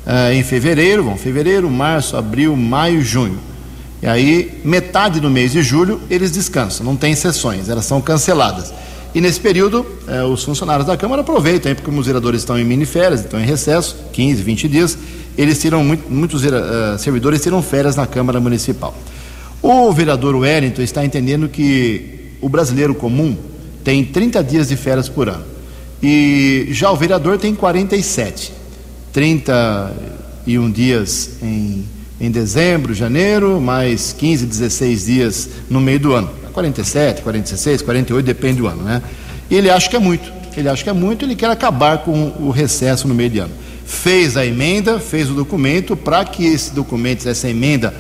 uh, 0.05 0.33
em 0.33 0.43
fevereiro, 0.43 1.05
vão 1.05 1.17
fevereiro, 1.17 1.71
março, 1.71 2.17
abril, 2.17 2.57
maio, 2.57 3.01
junho. 3.01 3.39
E 4.03 4.07
aí, 4.07 4.61
metade 4.65 5.21
do 5.21 5.31
mês 5.31 5.53
de 5.53 5.63
julho, 5.63 6.01
eles 6.11 6.31
descansam, 6.31 6.85
não 6.85 6.97
tem 6.97 7.15
sessões, 7.15 7.69
elas 7.69 7.85
são 7.85 8.01
canceladas. 8.01 8.73
E 9.15 9.21
nesse 9.21 9.41
período, 9.41 9.85
eh, 10.07 10.23
os 10.23 10.45
funcionários 10.45 10.87
da 10.87 10.97
Câmara 10.97 11.23
aproveitam, 11.23 11.75
porque 11.75 11.91
os 11.91 12.07
vereadores 12.07 12.43
estão 12.43 12.59
em 12.59 12.65
miniférias, 12.65 13.21
estão 13.21 13.41
em 13.41 13.45
recesso, 13.45 13.97
15, 14.13 14.43
20 14.43 14.69
dias, 14.69 14.99
eles 15.37 15.61
tiram, 15.61 15.83
muito, 15.83 16.11
muitos 16.13 16.45
uh, 16.45 16.99
servidores 16.99 17.43
tiram 17.43 17.63
férias 17.63 17.97
na 17.97 18.07
Câmara 18.07 18.39
Municipal. 18.39 18.95
O 19.63 19.93
vereador 19.93 20.37
Wellington 20.37 20.83
está 20.83 21.05
entendendo 21.05 21.49
que 21.49 22.35
o 22.41 22.49
brasileiro 22.49 22.95
comum 22.95 23.37
tem 23.83 24.05
30 24.05 24.45
dias 24.45 24.69
de 24.69 24.77
férias 24.77 25.09
por 25.09 25.29
ano. 25.29 25.45
E 26.03 26.69
já 26.71 26.91
o 26.91 26.97
vereador 26.97 27.39
tem 27.39 27.55
47. 27.55 28.53
31 29.13 30.71
dias 30.71 31.31
em, 31.43 31.85
em 32.21 32.31
dezembro, 32.31 32.95
janeiro, 32.95 33.61
mais 33.61 34.13
15, 34.13 34.47
16 34.47 35.07
dias 35.07 35.49
no 35.69 35.81
meio 35.81 36.01
do 36.01 36.13
ano. 36.13 36.40
47, 36.51 37.23
46, 37.23 37.83
48, 37.83 38.27
depende 38.27 38.59
do 38.59 38.67
ano, 38.67 38.83
né? 38.83 39.03
E 39.51 39.55
ele 39.55 39.71
acha 39.71 39.89
que 39.89 39.97
é 39.97 39.99
muito. 39.99 40.31
Ele 40.57 40.69
acha 40.69 40.83
que 40.83 40.91
é 40.91 40.93
muito, 40.93 41.25
ele 41.25 41.37
quer 41.37 41.51
acabar 41.51 41.99
com 41.99 42.33
o 42.41 42.51
recesso 42.51 43.07
no 43.07 43.15
meio 43.15 43.31
de 43.31 43.39
ano. 43.39 43.53
Fez 43.87 44.37
a 44.37 44.45
emenda, 44.45 44.99
fez 44.99 45.31
o 45.31 45.35
documento, 45.35 45.97
para 45.97 46.25
que 46.25 46.45
esse 46.45 46.73
documento, 46.73 47.29
essa 47.29 47.49
emenda, 47.49 47.95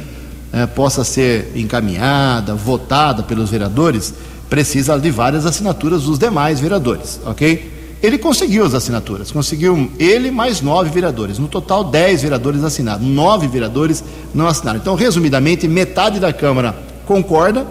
eh, 0.53 0.67
possa 0.67 1.05
ser 1.05 1.53
encaminhada, 1.55 2.55
votada 2.55 3.23
pelos 3.23 3.51
vereadores, 3.51 4.13
precisa 4.49 4.99
de 4.99 5.11
várias 5.11 5.47
assinaturas 5.47 6.03
dos 6.03 6.19
demais 6.19 6.59
vereadores, 6.59 7.21
ok? 7.25 7.71
Ele 8.03 8.19
conseguiu 8.19 8.65
as 8.65 8.75
assinaturas, 8.75 9.31
conseguiu 9.31 9.91
ele 9.99 10.31
mais 10.31 10.61
nove 10.61 10.91
vereadores, 10.91 11.39
no 11.39 11.47
total 11.47 11.85
dez 11.85 12.23
vereadores 12.23 12.65
assinados, 12.65 13.07
nove 13.07 13.47
vereadores 13.47 14.03
não 14.35 14.49
assinaram. 14.49 14.81
Então, 14.81 14.95
resumidamente, 14.95 15.69
metade 15.69 16.19
da 16.19 16.33
Câmara 16.33 16.75
concorda 17.07 17.67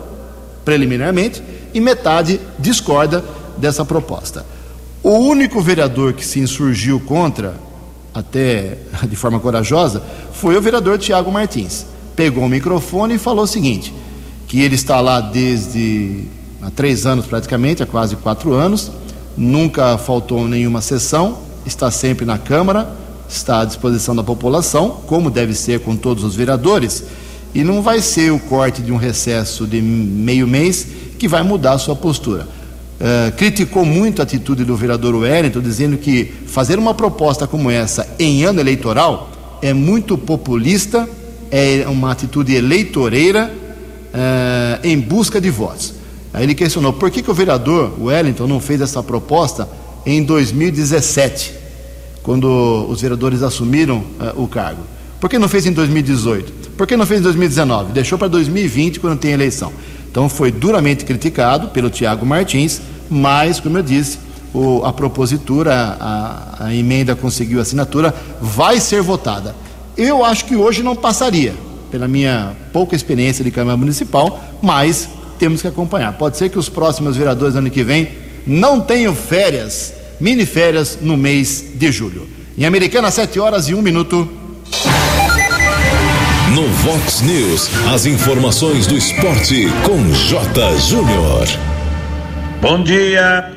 preliminarmente 0.69 1.41
e 1.73 1.81
metade 1.81 2.39
discorda 2.59 3.25
dessa 3.57 3.83
proposta. 3.83 4.45
O 5.01 5.17
único 5.17 5.59
vereador 5.61 6.13
que 6.13 6.23
se 6.23 6.39
insurgiu 6.39 6.99
contra, 6.99 7.55
até 8.13 8.77
de 9.09 9.15
forma 9.15 9.39
corajosa, 9.39 10.03
foi 10.31 10.55
o 10.55 10.61
vereador 10.61 10.99
Tiago 10.99 11.31
Martins. 11.31 11.87
Pegou 12.15 12.43
o 12.43 12.49
microfone 12.49 13.15
e 13.15 13.17
falou 13.17 13.45
o 13.45 13.47
seguinte: 13.47 13.91
que 14.47 14.61
ele 14.61 14.75
está 14.75 15.01
lá 15.01 15.19
desde 15.19 16.25
há 16.61 16.69
três 16.69 17.07
anos 17.07 17.25
praticamente, 17.25 17.81
há 17.81 17.87
quase 17.87 18.15
quatro 18.15 18.53
anos, 18.53 18.91
nunca 19.35 19.97
faltou 19.97 20.47
nenhuma 20.47 20.81
sessão, 20.81 21.39
está 21.65 21.89
sempre 21.89 22.27
na 22.27 22.37
Câmara, 22.37 22.87
está 23.27 23.61
à 23.61 23.65
disposição 23.65 24.15
da 24.15 24.23
população, 24.23 25.01
como 25.07 25.31
deve 25.31 25.55
ser 25.55 25.79
com 25.79 25.95
todos 25.95 26.23
os 26.23 26.35
vereadores 26.35 27.05
e 27.53 27.63
não 27.63 27.81
vai 27.81 28.01
ser 28.01 28.31
o 28.31 28.39
corte 28.39 28.81
de 28.81 28.91
um 28.91 28.97
recesso 28.97 29.65
de 29.65 29.81
meio 29.81 30.47
mês 30.47 30.87
que 31.17 31.27
vai 31.27 31.43
mudar 31.43 31.73
a 31.73 31.77
sua 31.77 31.95
postura. 31.95 32.47
Uh, 32.99 33.31
criticou 33.37 33.85
muito 33.85 34.21
a 34.21 34.23
atitude 34.23 34.65
do 34.65 34.75
vereador 34.75 35.15
Wellington, 35.15 35.61
dizendo 35.61 35.97
que 35.97 36.25
fazer 36.47 36.77
uma 36.77 36.93
proposta 36.93 37.47
como 37.47 37.71
essa 37.71 38.07
em 38.19 38.43
ano 38.43 38.59
eleitoral 38.59 39.31
é 39.61 39.73
muito 39.73 40.17
populista, 40.17 41.07
é 41.49 41.85
uma 41.87 42.11
atitude 42.11 42.53
eleitoreira 42.53 43.51
uh, 44.13 44.85
em 44.85 44.99
busca 44.99 45.39
de 45.39 45.49
votos. 45.49 45.93
Aí 46.33 46.43
ele 46.43 46.53
questionou 46.53 46.93
por 46.93 47.09
que, 47.09 47.21
que 47.21 47.31
o 47.31 47.33
vereador 47.33 47.93
Wellington 47.99 48.47
não 48.47 48.59
fez 48.59 48.81
essa 48.81 49.01
proposta 49.01 49.67
em 50.05 50.21
2017, 50.23 51.53
quando 52.21 52.85
os 52.89 53.01
vereadores 53.01 53.41
assumiram 53.41 53.97
uh, 53.97 54.43
o 54.43 54.47
cargo. 54.47 54.83
Por 55.19 55.29
que 55.29 55.39
não 55.39 55.49
fez 55.49 55.65
em 55.65 55.71
2018? 55.71 56.58
Por 56.79 56.87
que 56.87 56.95
não 56.95 57.05
fez 57.05 57.19
em 57.19 57.23
2019? 57.23 57.91
Deixou 57.91 58.17
para 58.17 58.29
2020 58.29 59.01
quando 59.01 59.19
tem 59.19 59.33
eleição. 59.33 59.73
Então 60.09 60.29
foi 60.29 60.49
duramente 60.49 61.03
criticado 61.03 61.67
pelo 61.67 61.89
Tiago 61.89 62.25
Martins, 62.25 62.81
mas, 63.09 63.59
como 63.59 63.77
eu 63.77 63.83
disse, 63.83 64.17
o, 64.53 64.85
a 64.85 64.93
propositura, 64.93 65.97
a, 65.99 66.67
a 66.67 66.73
emenda 66.73 67.17
conseguiu 67.17 67.59
assinatura, 67.59 68.15
vai 68.39 68.79
ser 68.79 69.01
votada. 69.01 69.53
Eu 69.97 70.23
acho 70.23 70.45
que 70.45 70.55
hoje 70.55 70.81
não 70.81 70.95
passaria, 70.95 71.53
pela 71.91 72.07
minha 72.07 72.55
pouca 72.71 72.95
experiência 72.95 73.43
de 73.43 73.51
Câmara 73.51 73.75
Municipal, 73.75 74.41
mas 74.61 75.09
temos 75.37 75.61
que 75.61 75.67
acompanhar. 75.67 76.13
Pode 76.13 76.37
ser 76.37 76.47
que 76.47 76.57
os 76.57 76.69
próximos 76.69 77.17
vereadores 77.17 77.57
ano 77.57 77.69
que 77.69 77.83
vem 77.83 78.07
não 78.47 78.79
tenham 78.79 79.13
férias, 79.13 79.93
mini 80.17 80.45
férias 80.45 80.97
no 81.01 81.17
mês 81.17 81.61
de 81.75 81.91
julho. 81.91 82.25
Em 82.57 82.63
Americana, 82.63 83.11
7 83.11 83.37
horas 83.37 83.67
e 83.67 83.73
1 83.75 83.81
minuto. 83.81 84.38
No 86.55 86.67
Vox 86.67 87.21
News, 87.21 87.69
as 87.93 88.07
informações 88.07 88.87
do 88.87 88.97
esporte 88.97 89.67
com 89.83 90.11
J. 90.11 90.77
Júnior. 90.77 91.47
Bom 92.59 92.81
dia. 92.81 93.51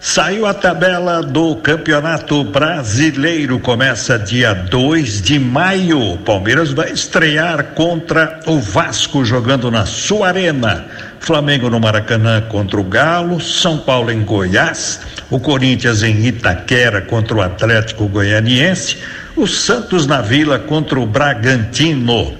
Saiu 0.00 0.46
a 0.46 0.54
tabela 0.54 1.22
do 1.22 1.56
Campeonato 1.56 2.42
Brasileiro, 2.42 3.58
começa 3.60 4.18
dia 4.18 4.54
2 4.54 5.20
de 5.20 5.38
maio. 5.38 6.16
Palmeiras 6.24 6.72
vai 6.72 6.90
estrear 6.90 7.74
contra 7.74 8.40
o 8.46 8.58
Vasco 8.58 9.24
jogando 9.24 9.70
na 9.70 9.84
sua 9.84 10.28
arena. 10.28 10.86
Flamengo 11.20 11.68
no 11.68 11.78
Maracanã 11.78 12.40
contra 12.40 12.80
o 12.80 12.84
Galo, 12.84 13.40
São 13.40 13.78
Paulo 13.78 14.10
em 14.10 14.22
Goiás, 14.22 15.00
o 15.30 15.38
Corinthians 15.38 16.02
em 16.02 16.26
Itaquera 16.26 17.02
contra 17.02 17.36
o 17.36 17.42
Atlético 17.42 18.08
Goianiense, 18.08 18.96
o 19.36 19.46
Santos 19.46 20.06
na 20.06 20.20
Vila 20.20 20.58
contra 20.58 20.98
o 21.00 21.06
Bragantino. 21.06 22.34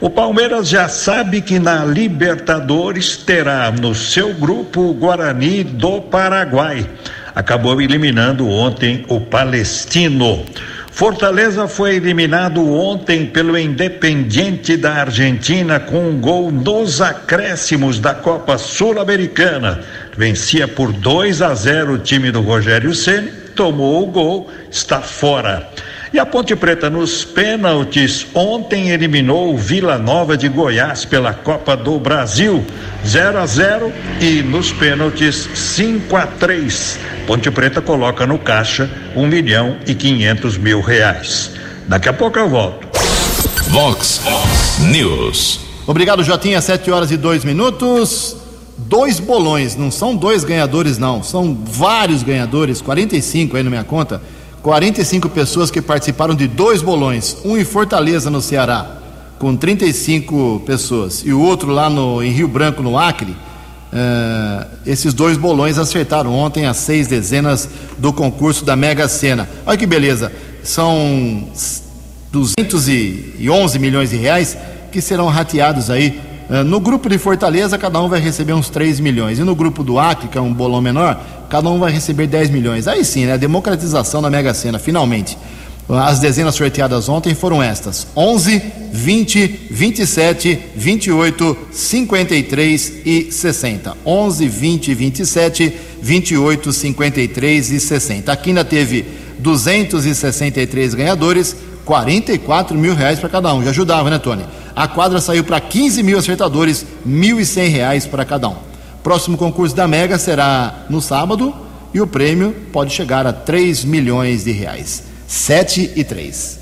O 0.00 0.10
Palmeiras 0.10 0.68
já 0.68 0.88
sabe 0.88 1.40
que 1.40 1.58
na 1.58 1.84
Libertadores 1.84 3.16
terá 3.16 3.70
no 3.70 3.94
seu 3.94 4.34
grupo 4.34 4.80
o 4.82 4.94
Guarani 4.94 5.64
do 5.64 6.00
Paraguai. 6.00 6.86
Acabou 7.34 7.80
eliminando 7.80 8.48
ontem 8.48 9.04
o 9.08 9.20
Palestino. 9.20 10.44
Fortaleza 10.90 11.66
foi 11.66 11.96
eliminado 11.96 12.64
ontem 12.72 13.26
pelo 13.26 13.58
Independiente 13.58 14.76
da 14.76 14.94
Argentina 14.94 15.80
com 15.80 16.08
um 16.08 16.20
gol 16.20 16.52
nos 16.52 17.00
acréscimos 17.00 17.98
da 17.98 18.14
Copa 18.14 18.58
Sul-Americana. 18.58 19.80
Vencia 20.16 20.68
por 20.68 20.92
2 20.92 21.42
a 21.42 21.52
0 21.52 21.94
o 21.94 21.98
time 21.98 22.30
do 22.30 22.42
Rogério 22.42 22.94
Ceni, 22.94 23.32
tomou 23.56 24.04
o 24.04 24.06
gol, 24.06 24.50
está 24.70 25.00
fora. 25.00 25.68
E 26.14 26.18
a 26.20 26.24
Ponte 26.24 26.54
Preta 26.54 26.88
nos 26.88 27.24
pênaltis 27.24 28.24
ontem 28.32 28.90
eliminou 28.90 29.52
o 29.52 29.58
Vila 29.58 29.98
Nova 29.98 30.36
de 30.36 30.48
Goiás 30.48 31.04
pela 31.04 31.34
Copa 31.34 31.76
do 31.76 31.98
Brasil, 31.98 32.64
0 33.04 33.38
a 33.40 33.44
0 33.44 33.92
e 34.20 34.40
nos 34.40 34.70
pênaltis 34.70 35.48
5 35.52 36.14
a 36.14 36.24
3. 36.24 37.00
Ponte 37.26 37.50
Preta 37.50 37.82
coloca 37.82 38.28
no 38.28 38.38
caixa 38.38 38.88
um 39.16 39.26
milhão 39.26 39.76
e 39.88 39.92
quinhentos 39.92 40.56
mil 40.56 40.80
reais. 40.80 41.50
Daqui 41.88 42.08
a 42.08 42.12
pouco 42.12 42.38
eu 42.38 42.48
volto. 42.48 42.86
Vox 43.70 44.22
News. 44.82 45.62
Obrigado, 45.84 46.22
Jotinha. 46.22 46.60
7 46.60 46.92
horas 46.92 47.10
e 47.10 47.16
dois 47.16 47.44
minutos. 47.44 48.36
Dois 48.78 49.18
bolões, 49.18 49.74
não 49.74 49.90
são 49.90 50.14
dois 50.14 50.44
ganhadores, 50.44 50.96
não. 50.96 51.24
São 51.24 51.58
vários 51.64 52.22
ganhadores, 52.22 52.80
45 52.80 53.56
aí 53.56 53.64
na 53.64 53.70
minha 53.70 53.84
conta 53.84 54.22
45 54.64 55.28
pessoas 55.28 55.70
que 55.70 55.82
participaram 55.82 56.34
de 56.34 56.48
dois 56.48 56.80
bolões, 56.80 57.36
um 57.44 57.54
em 57.54 57.66
Fortaleza, 57.66 58.30
no 58.30 58.40
Ceará, 58.40 58.96
com 59.38 59.54
35 59.54 60.62
pessoas, 60.64 61.22
e 61.22 61.34
o 61.34 61.40
outro 61.42 61.70
lá 61.70 61.90
no, 61.90 62.22
em 62.22 62.30
Rio 62.30 62.48
Branco, 62.48 62.82
no 62.82 62.98
Acre. 62.98 63.32
Uh, 63.32 64.66
esses 64.86 65.12
dois 65.12 65.36
bolões 65.36 65.76
acertaram 65.76 66.32
ontem 66.32 66.64
as 66.64 66.78
seis 66.78 67.06
dezenas 67.06 67.68
do 67.98 68.10
concurso 68.10 68.64
da 68.64 68.74
Mega 68.74 69.06
Sena. 69.06 69.46
Olha 69.66 69.76
que 69.76 69.86
beleza! 69.86 70.32
São 70.62 71.46
211 72.32 73.78
milhões 73.78 74.10
de 74.10 74.16
reais 74.16 74.56
que 74.90 75.02
serão 75.02 75.28
rateados 75.28 75.90
aí 75.90 76.22
no 76.64 76.78
grupo 76.80 77.08
de 77.08 77.16
Fortaleza, 77.18 77.78
cada 77.78 78.00
um 78.00 78.08
vai 78.08 78.20
receber 78.20 78.52
uns 78.52 78.68
3 78.68 79.00
milhões. 79.00 79.38
E 79.38 79.42
no 79.42 79.54
grupo 79.54 79.82
do 79.82 79.98
Acre, 79.98 80.28
que 80.28 80.36
é 80.36 80.40
um 80.40 80.52
bolão 80.52 80.80
menor, 80.80 81.20
cada 81.48 81.68
um 81.68 81.78
vai 81.78 81.92
receber 81.92 82.26
10 82.26 82.50
milhões. 82.50 82.86
Aí 82.86 83.04
sim, 83.04 83.26
né? 83.26 83.38
Democratização 83.38 84.20
da 84.20 84.28
Mega 84.28 84.52
Sena, 84.52 84.78
finalmente. 84.78 85.38
As 85.88 86.18
dezenas 86.18 86.54
sorteadas 86.54 87.08
ontem 87.08 87.34
foram 87.34 87.62
estas: 87.62 88.06
11, 88.16 88.62
20, 88.90 89.68
27, 89.70 90.58
28, 90.74 91.56
53 91.70 92.92
e 93.04 93.28
60. 93.30 93.96
11, 94.04 94.48
20, 94.48 94.94
27, 94.94 95.72
28, 96.00 96.72
53 96.72 97.70
e 97.70 97.80
60. 97.80 98.32
Aqui 98.32 98.50
ainda 98.50 98.64
teve 98.64 99.04
263 99.38 100.94
ganhadores, 100.94 101.54
44 101.84 102.76
mil 102.78 102.94
reais 102.94 103.18
para 103.18 103.28
cada 103.28 103.52
um. 103.52 103.62
Já 103.62 103.70
ajudava, 103.70 104.08
né, 104.08 104.18
Tony? 104.18 104.44
A 104.76 104.88
quadra 104.88 105.20
saiu 105.20 105.44
para 105.44 105.60
15 105.60 106.02
mil 106.02 106.18
acertadores, 106.18 106.84
R$ 107.06 107.12
1.100 107.12 108.08
para 108.08 108.24
cada 108.24 108.48
um. 108.48 108.56
Próximo 109.04 109.36
concurso 109.36 109.76
da 109.76 109.86
Mega 109.86 110.18
será 110.18 110.86
no 110.90 111.00
sábado 111.00 111.54
e 111.92 112.00
o 112.00 112.06
prêmio 112.06 112.52
pode 112.72 112.92
chegar 112.92 113.24
a 113.24 113.32
3 113.32 113.84
milhões 113.84 114.44
de 114.44 114.50
reais. 114.50 115.04
7 115.28 115.92
e 115.94 116.02
3. 116.02 116.60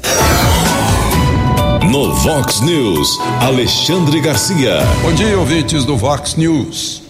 No 1.90 2.14
Vox 2.16 2.60
News, 2.60 3.18
Alexandre 3.40 4.20
Garcia. 4.20 4.80
Bom 5.00 5.12
dia, 5.14 5.38
ouvintes 5.38 5.86
do 5.86 5.96
Vox 5.96 6.36
News. 6.36 7.02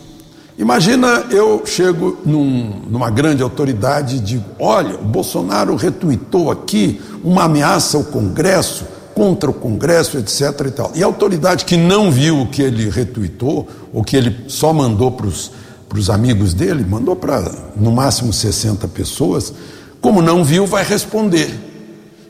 Imagina 0.56 1.24
eu 1.30 1.62
chego 1.66 2.18
num, 2.24 2.82
numa 2.88 3.10
grande 3.10 3.42
autoridade 3.42 4.16
e 4.16 4.20
digo: 4.20 4.44
olha, 4.60 4.94
o 4.94 5.04
Bolsonaro 5.04 5.74
retuitou 5.74 6.50
aqui 6.50 7.00
uma 7.24 7.44
ameaça 7.44 7.96
ao 7.96 8.04
Congresso 8.04 8.84
contra 9.14 9.50
o 9.50 9.54
Congresso, 9.54 10.18
etc. 10.18 10.66
E, 10.66 10.70
tal. 10.70 10.92
e 10.94 11.02
a 11.02 11.06
autoridade 11.06 11.64
que 11.64 11.76
não 11.76 12.10
viu 12.10 12.40
o 12.40 12.46
que 12.46 12.62
ele 12.62 12.90
retuitou, 12.90 13.68
ou 13.92 14.02
que 14.02 14.16
ele 14.16 14.44
só 14.48 14.72
mandou 14.72 15.10
para 15.12 15.26
os 15.26 16.10
amigos 16.10 16.54
dele, 16.54 16.84
mandou 16.84 17.14
para 17.16 17.50
no 17.76 17.92
máximo 17.92 18.32
60 18.32 18.88
pessoas, 18.88 19.52
como 20.00 20.20
não 20.20 20.44
viu, 20.44 20.66
vai 20.66 20.84
responder. 20.84 21.50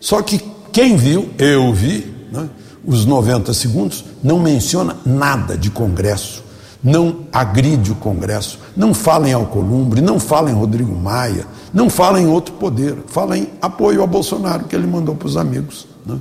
Só 0.00 0.20
que 0.20 0.42
quem 0.72 0.96
viu, 0.96 1.30
eu 1.38 1.72
vi, 1.72 2.12
né, 2.32 2.48
os 2.84 3.04
90 3.04 3.54
segundos, 3.54 4.04
não 4.22 4.38
menciona 4.38 4.96
nada 5.04 5.56
de 5.56 5.70
Congresso, 5.70 6.42
não 6.82 7.20
agride 7.32 7.92
o 7.92 7.94
Congresso, 7.94 8.58
não 8.76 8.92
fala 8.92 9.28
em 9.28 9.32
Alcolumbre, 9.32 10.00
não 10.00 10.18
fala 10.18 10.50
em 10.50 10.54
Rodrigo 10.54 10.94
Maia, 10.94 11.46
não 11.72 11.88
fala 11.88 12.20
em 12.20 12.26
outro 12.26 12.54
poder, 12.54 12.96
fala 13.06 13.38
em 13.38 13.48
apoio 13.60 14.02
a 14.02 14.06
Bolsonaro 14.06 14.64
que 14.64 14.74
ele 14.74 14.86
mandou 14.86 15.14
para 15.14 15.28
os 15.28 15.36
amigos. 15.36 15.86
Né? 16.04 16.18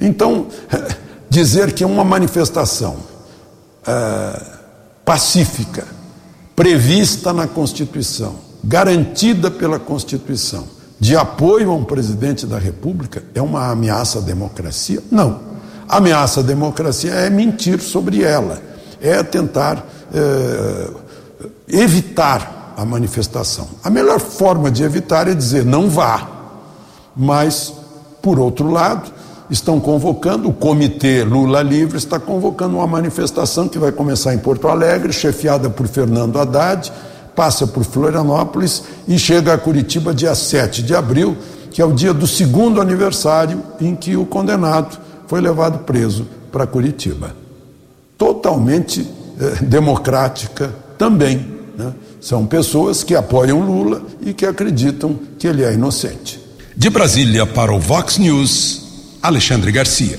Então, 0.00 0.46
dizer 1.28 1.72
que 1.72 1.84
uma 1.84 2.04
manifestação 2.04 2.96
é, 3.86 4.42
pacífica, 5.04 5.86
prevista 6.56 7.32
na 7.32 7.46
Constituição, 7.46 8.36
garantida 8.62 9.50
pela 9.50 9.78
Constituição, 9.78 10.64
de 10.98 11.16
apoio 11.16 11.70
a 11.70 11.74
um 11.74 11.84
presidente 11.84 12.46
da 12.46 12.58
República, 12.58 13.22
é 13.34 13.40
uma 13.40 13.70
ameaça 13.70 14.18
à 14.18 14.22
democracia? 14.22 15.02
Não. 15.10 15.40
Ameaça 15.88 16.40
à 16.40 16.42
democracia 16.42 17.12
é 17.12 17.30
mentir 17.30 17.80
sobre 17.80 18.22
ela, 18.22 18.60
é 19.00 19.22
tentar 19.22 19.84
é, 20.12 20.90
evitar 21.68 22.74
a 22.76 22.84
manifestação. 22.84 23.68
A 23.82 23.90
melhor 23.90 24.20
forma 24.20 24.70
de 24.70 24.82
evitar 24.82 25.28
é 25.28 25.34
dizer 25.34 25.64
não 25.64 25.88
vá. 25.88 26.28
Mas, 27.16 27.72
por 28.22 28.38
outro 28.38 28.70
lado, 28.70 29.10
estão 29.50 29.80
convocando, 29.80 30.48
o 30.48 30.52
Comitê 30.52 31.24
Lula 31.24 31.60
Livre 31.62 31.98
está 31.98 32.18
convocando 32.20 32.76
uma 32.76 32.86
manifestação 32.86 33.68
que 33.68 33.78
vai 33.78 33.90
começar 33.90 34.32
em 34.32 34.38
Porto 34.38 34.68
Alegre, 34.68 35.12
chefiada 35.12 35.68
por 35.68 35.88
Fernando 35.88 36.38
Haddad, 36.38 36.92
passa 37.34 37.66
por 37.66 37.84
Florianópolis 37.84 38.84
e 39.08 39.18
chega 39.18 39.54
a 39.54 39.58
Curitiba 39.58 40.14
dia 40.14 40.34
7 40.34 40.82
de 40.82 40.94
abril, 40.94 41.36
que 41.70 41.82
é 41.82 41.84
o 41.84 41.92
dia 41.92 42.14
do 42.14 42.26
segundo 42.26 42.80
aniversário 42.80 43.62
em 43.80 43.96
que 43.96 44.16
o 44.16 44.24
condenado 44.24 44.98
foi 45.26 45.40
levado 45.40 45.80
preso 45.80 46.26
para 46.52 46.66
Curitiba. 46.66 47.34
Totalmente 48.16 49.08
eh, 49.40 49.64
democrática 49.64 50.70
também. 50.98 51.46
Né? 51.76 51.92
São 52.20 52.46
pessoas 52.46 53.02
que 53.02 53.14
apoiam 53.14 53.60
Lula 53.60 54.02
e 54.20 54.34
que 54.34 54.44
acreditam 54.44 55.18
que 55.38 55.46
ele 55.46 55.64
é 55.64 55.72
inocente. 55.72 56.38
De 56.76 56.90
Brasília 56.90 57.46
para 57.46 57.72
o 57.72 57.78
Vox 57.78 58.18
News. 58.18 58.89
Alexandre 59.22 59.70
Garcia. 59.70 60.18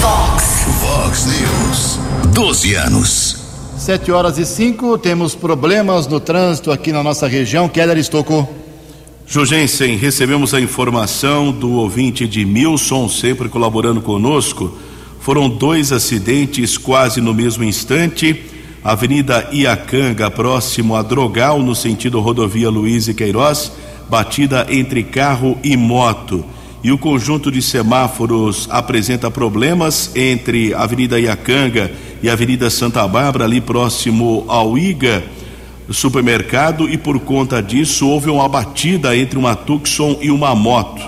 Fox. 0.00 0.64
Fox 0.80 1.26
News. 1.26 1.98
12 2.32 2.74
anos. 2.74 3.36
Sete 3.76 4.10
horas 4.10 4.38
e 4.38 4.46
cinco, 4.46 4.96
temos 4.96 5.34
problemas 5.34 6.06
no 6.06 6.18
trânsito 6.18 6.72
aqui 6.72 6.92
na 6.92 7.02
nossa 7.02 7.28
região. 7.28 7.68
Keller 7.68 7.98
Estocou. 7.98 8.50
Jugensen, 9.26 9.98
recebemos 9.98 10.54
a 10.54 10.60
informação 10.60 11.52
do 11.52 11.72
ouvinte 11.72 12.26
de 12.26 12.46
Milson, 12.46 13.06
sempre 13.06 13.50
colaborando 13.50 14.00
conosco. 14.00 14.72
Foram 15.20 15.50
dois 15.50 15.92
acidentes 15.92 16.78
quase 16.78 17.20
no 17.20 17.34
mesmo 17.34 17.64
instante. 17.64 18.44
Avenida 18.82 19.46
Iacanga, 19.52 20.30
próximo 20.30 20.96
a 20.96 21.02
Drogal, 21.02 21.58
no 21.58 21.74
sentido 21.74 22.20
rodovia 22.20 22.70
Luiz 22.70 23.08
e 23.08 23.14
Queiroz, 23.14 23.72
batida 24.08 24.66
entre 24.70 25.02
carro 25.02 25.58
e 25.62 25.76
moto 25.76 26.55
e 26.86 26.92
o 26.92 26.96
conjunto 26.96 27.50
de 27.50 27.60
semáforos 27.60 28.68
apresenta 28.70 29.28
problemas 29.28 30.12
entre 30.14 30.72
a 30.72 30.84
Avenida 30.84 31.18
Iacanga 31.18 31.90
e 32.22 32.30
a 32.30 32.32
Avenida 32.32 32.70
Santa 32.70 33.04
Bárbara, 33.08 33.44
ali 33.44 33.60
próximo 33.60 34.44
ao 34.46 34.78
IGA 34.78 35.24
supermercado, 35.90 36.88
e 36.88 36.96
por 36.96 37.18
conta 37.18 37.60
disso 37.60 38.08
houve 38.08 38.30
uma 38.30 38.48
batida 38.48 39.16
entre 39.16 39.36
uma 39.36 39.56
Tucson 39.56 40.18
e 40.20 40.30
uma 40.30 40.54
moto. 40.54 41.02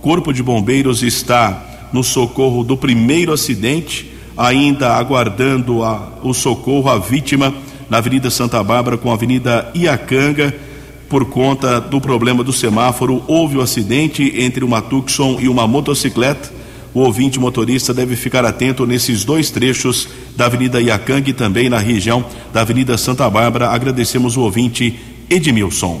Corpo 0.00 0.32
de 0.32 0.42
Bombeiros 0.42 1.02
está 1.02 1.88
no 1.92 2.02
socorro 2.02 2.64
do 2.64 2.74
primeiro 2.74 3.30
acidente, 3.30 4.10
ainda 4.34 4.94
aguardando 4.94 5.84
a, 5.84 6.10
o 6.22 6.32
socorro 6.32 6.88
à 6.88 6.98
vítima 6.98 7.52
na 7.90 7.98
Avenida 7.98 8.30
Santa 8.30 8.64
Bárbara 8.64 8.96
com 8.96 9.10
a 9.10 9.14
Avenida 9.14 9.70
Iacanga. 9.74 10.67
Por 11.08 11.24
conta 11.24 11.80
do 11.80 12.00
problema 12.00 12.44
do 12.44 12.52
semáforo, 12.52 13.22
houve 13.26 13.56
o 13.56 13.60
um 13.60 13.62
acidente 13.62 14.34
entre 14.36 14.62
uma 14.62 14.82
Tucson 14.82 15.38
e 15.40 15.48
uma 15.48 15.66
motocicleta. 15.66 16.52
O 16.92 17.00
ouvinte 17.00 17.38
motorista 17.38 17.94
deve 17.94 18.14
ficar 18.14 18.44
atento 18.44 18.86
nesses 18.86 19.24
dois 19.24 19.50
trechos 19.50 20.08
da 20.36 20.46
Avenida 20.46 20.80
Iacanga 20.80 21.30
e 21.30 21.32
também 21.32 21.70
na 21.70 21.78
região 21.78 22.24
da 22.52 22.60
Avenida 22.60 22.98
Santa 22.98 23.28
Bárbara. 23.30 23.70
Agradecemos 23.70 24.36
o 24.36 24.42
ouvinte 24.42 24.98
Edmilson. 25.30 26.00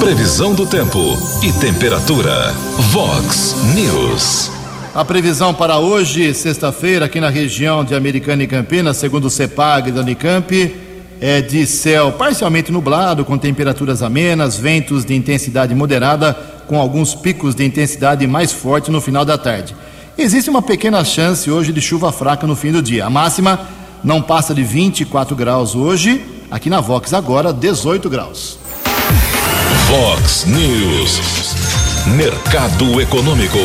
Previsão 0.00 0.54
do 0.54 0.66
tempo 0.66 0.98
e 1.42 1.52
temperatura. 1.52 2.52
Vox 2.90 3.54
News. 3.74 4.50
A 4.94 5.04
previsão 5.04 5.54
para 5.54 5.78
hoje, 5.78 6.34
sexta-feira, 6.34 7.06
aqui 7.06 7.20
na 7.20 7.30
região 7.30 7.84
de 7.84 7.94
Americana 7.94 8.42
e 8.42 8.46
Campinas, 8.46 8.96
segundo 8.96 9.26
o 9.26 9.30
CEPAG 9.30 9.90
da 9.90 10.02
Unicamp, 10.02 10.74
é 11.24 11.40
de 11.40 11.64
céu 11.68 12.10
parcialmente 12.10 12.72
nublado, 12.72 13.24
com 13.24 13.38
temperaturas 13.38 14.02
amenas, 14.02 14.56
ventos 14.56 15.04
de 15.04 15.14
intensidade 15.14 15.72
moderada, 15.72 16.34
com 16.66 16.80
alguns 16.80 17.14
picos 17.14 17.54
de 17.54 17.64
intensidade 17.64 18.26
mais 18.26 18.50
forte 18.50 18.90
no 18.90 19.00
final 19.00 19.24
da 19.24 19.38
tarde. 19.38 19.76
Existe 20.18 20.50
uma 20.50 20.60
pequena 20.60 21.04
chance 21.04 21.48
hoje 21.48 21.72
de 21.72 21.80
chuva 21.80 22.10
fraca 22.10 22.44
no 22.44 22.56
fim 22.56 22.72
do 22.72 22.82
dia. 22.82 23.06
A 23.06 23.10
máxima 23.10 23.68
não 24.02 24.20
passa 24.20 24.52
de 24.52 24.64
24 24.64 25.36
graus 25.36 25.76
hoje, 25.76 26.24
aqui 26.50 26.68
na 26.68 26.80
Vox 26.80 27.14
agora 27.14 27.52
18 27.52 28.10
graus. 28.10 28.58
Vox 29.88 30.44
News. 30.44 31.20
Mercado 32.16 33.00
Econômico. 33.00 33.58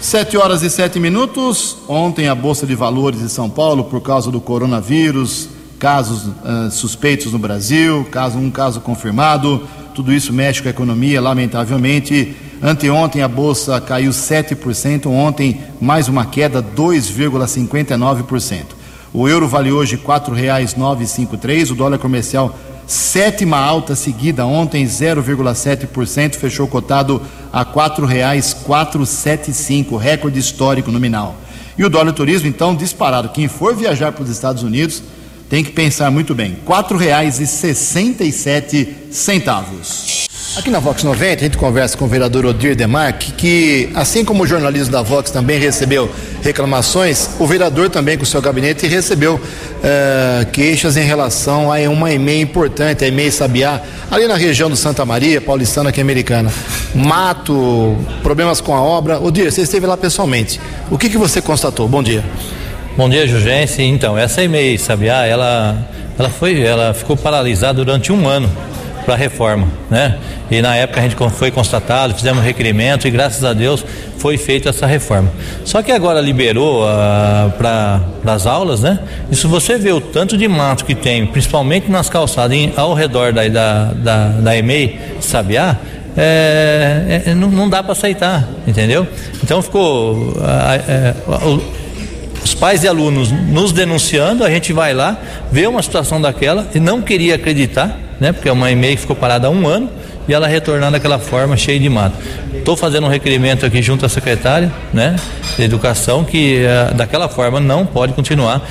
Sete 0.00 0.36
horas 0.36 0.62
e 0.62 0.70
sete 0.70 1.00
minutos. 1.00 1.76
Ontem 1.88 2.28
a 2.28 2.36
Bolsa 2.36 2.64
de 2.68 2.76
Valores 2.76 3.18
de 3.18 3.28
São 3.28 3.50
Paulo, 3.50 3.82
por 3.82 4.00
causa 4.00 4.30
do 4.30 4.40
coronavírus, 4.40 5.55
casos 5.78 6.24
uh, 6.24 6.70
suspeitos 6.70 7.32
no 7.32 7.38
Brasil, 7.38 8.06
caso 8.10 8.38
um 8.38 8.50
caso 8.50 8.80
confirmado, 8.80 9.66
tudo 9.94 10.12
isso 10.12 10.32
mexe 10.32 10.60
com 10.60 10.66
a 10.68 10.70
economia, 10.70 11.20
lamentavelmente. 11.20 12.34
Anteontem 12.62 13.22
a 13.22 13.28
bolsa 13.28 13.80
caiu 13.80 14.10
7%, 14.10 15.06
ontem 15.06 15.60
mais 15.80 16.08
uma 16.08 16.26
queda 16.26 16.60
2,59%. 16.62 18.64
O 19.12 19.28
euro 19.28 19.48
vale 19.48 19.72
hoje 19.72 19.96
R$ 19.96 20.02
4,953, 20.02 21.70
o 21.70 21.74
dólar 21.74 21.98
comercial 21.98 22.54
sétima 22.86 23.58
alta 23.58 23.96
seguida 23.96 24.46
ontem, 24.46 24.84
0,7%, 24.84 26.36
fechou 26.36 26.68
cotado 26.68 27.20
a 27.52 27.60
R$ 27.60 27.66
4,475, 27.72 29.96
recorde 29.96 30.38
histórico 30.38 30.92
nominal. 30.92 31.34
E 31.76 31.84
o 31.84 31.90
dólar 31.90 32.12
turismo, 32.12 32.48
então, 32.48 32.74
disparado. 32.74 33.28
Quem 33.30 33.48
for 33.48 33.74
viajar 33.74 34.12
para 34.12 34.24
os 34.24 34.30
Estados 34.30 34.62
Unidos 34.62 35.02
tem 35.48 35.62
que 35.62 35.70
pensar 35.70 36.10
muito 36.10 36.34
bem. 36.34 36.58
R$ 36.66 36.66
4,67. 36.66 38.88
Aqui 40.56 40.70
na 40.70 40.78
Vox 40.78 41.02
90, 41.02 41.34
a 41.34 41.44
gente 41.44 41.58
conversa 41.58 41.98
com 41.98 42.06
o 42.06 42.08
vereador 42.08 42.46
Odir 42.46 42.74
Demarque, 42.74 43.32
que, 43.32 43.90
assim 43.94 44.24
como 44.24 44.44
o 44.44 44.46
jornalismo 44.46 44.90
da 44.90 45.02
Vox 45.02 45.30
também 45.30 45.60
recebeu 45.60 46.10
reclamações, 46.42 47.28
o 47.38 47.46
vereador 47.46 47.90
também, 47.90 48.16
com 48.16 48.22
o 48.22 48.26
seu 48.26 48.40
gabinete, 48.40 48.86
recebeu 48.86 49.34
uh, 49.34 50.46
queixas 50.52 50.96
em 50.96 51.04
relação 51.04 51.70
a 51.70 51.76
uma 51.90 52.10
EMEI 52.10 52.40
importante, 52.40 53.04
a 53.04 53.08
EMEI 53.08 53.30
Sabiá, 53.30 53.82
ali 54.10 54.26
na 54.26 54.36
região 54.36 54.70
do 54.70 54.76
Santa 54.76 55.04
Maria, 55.04 55.42
paulistana 55.42 55.92
que 55.92 56.00
é 56.00 56.02
americana. 56.02 56.50
Mato, 56.94 57.94
problemas 58.22 58.58
com 58.58 58.74
a 58.74 58.80
obra. 58.80 59.20
Odir, 59.20 59.52
você 59.52 59.60
esteve 59.60 59.86
lá 59.86 59.98
pessoalmente. 59.98 60.58
O 60.90 60.96
que, 60.96 61.10
que 61.10 61.18
você 61.18 61.42
constatou? 61.42 61.86
Bom 61.86 62.02
dia. 62.02 62.24
Bom 62.96 63.10
dia, 63.10 63.26
Jurgense. 63.26 63.82
Então, 63.82 64.16
essa 64.16 64.42
EMEI 64.42 64.78
Sabiá, 64.78 65.26
ela, 65.26 65.76
ela, 66.18 66.30
foi, 66.30 66.62
ela 66.62 66.94
ficou 66.94 67.14
paralisada 67.14 67.84
durante 67.84 68.10
um 68.10 68.26
ano 68.26 68.50
para 69.04 69.12
a 69.12 69.16
reforma, 69.18 69.68
né? 69.90 70.16
E 70.50 70.62
na 70.62 70.74
época 70.76 71.00
a 71.00 71.02
gente 71.02 71.14
foi 71.32 71.50
constatado, 71.50 72.14
fizemos 72.14 72.42
requerimento 72.42 73.06
e 73.06 73.10
graças 73.10 73.44
a 73.44 73.52
Deus 73.52 73.84
foi 74.16 74.38
feita 74.38 74.70
essa 74.70 74.86
reforma. 74.86 75.30
Só 75.62 75.82
que 75.82 75.92
agora 75.92 76.22
liberou 76.22 76.88
ah, 76.88 77.52
para 77.58 78.32
as 78.32 78.46
aulas, 78.46 78.80
né? 78.80 78.98
E 79.30 79.36
se 79.36 79.46
você 79.46 79.76
vê 79.76 79.92
o 79.92 80.00
tanto 80.00 80.34
de 80.38 80.48
mato 80.48 80.86
que 80.86 80.94
tem, 80.94 81.26
principalmente 81.26 81.90
nas 81.90 82.08
calçadas 82.08 82.56
em, 82.56 82.72
ao 82.76 82.94
redor 82.94 83.30
da, 83.30 83.46
da, 83.46 83.84
da, 83.92 84.28
da 84.28 84.56
EMEI 84.56 84.98
Sabiá, 85.20 85.76
é, 86.16 87.24
é, 87.26 87.34
não, 87.34 87.50
não, 87.50 87.68
dá 87.68 87.82
para 87.82 87.92
aceitar, 87.92 88.48
entendeu? 88.66 89.06
Então 89.44 89.60
ficou. 89.60 90.30
Uh, 90.30 91.75
os 92.46 92.54
pais 92.54 92.84
e 92.84 92.88
alunos 92.88 93.32
nos 93.32 93.72
denunciando, 93.72 94.44
a 94.44 94.50
gente 94.50 94.72
vai 94.72 94.94
lá, 94.94 95.18
vê 95.50 95.66
uma 95.66 95.82
situação 95.82 96.20
daquela 96.20 96.64
e 96.72 96.78
não 96.78 97.02
queria 97.02 97.34
acreditar, 97.34 97.98
né? 98.20 98.32
Porque 98.32 98.48
é 98.48 98.52
uma 98.52 98.70
e-mail 98.70 98.94
que 98.94 99.00
ficou 99.00 99.16
parada 99.16 99.48
há 99.48 99.50
um 99.50 99.66
ano 99.66 99.90
e 100.28 100.32
ela 100.32 100.46
retornar 100.46 100.92
daquela 100.92 101.18
forma 101.18 101.56
cheia 101.56 101.80
de 101.80 101.88
mato. 101.88 102.16
Estou 102.54 102.76
fazendo 102.76 103.04
um 103.04 103.10
requerimento 103.10 103.66
aqui 103.66 103.82
junto 103.82 104.06
à 104.06 104.08
secretária, 104.08 104.72
né, 104.92 105.16
de 105.56 105.64
educação 105.64 106.22
que 106.22 106.62
uh, 106.62 106.94
daquela 106.94 107.28
forma 107.28 107.58
não 107.58 107.84
pode 107.84 108.12
continuar. 108.12 108.64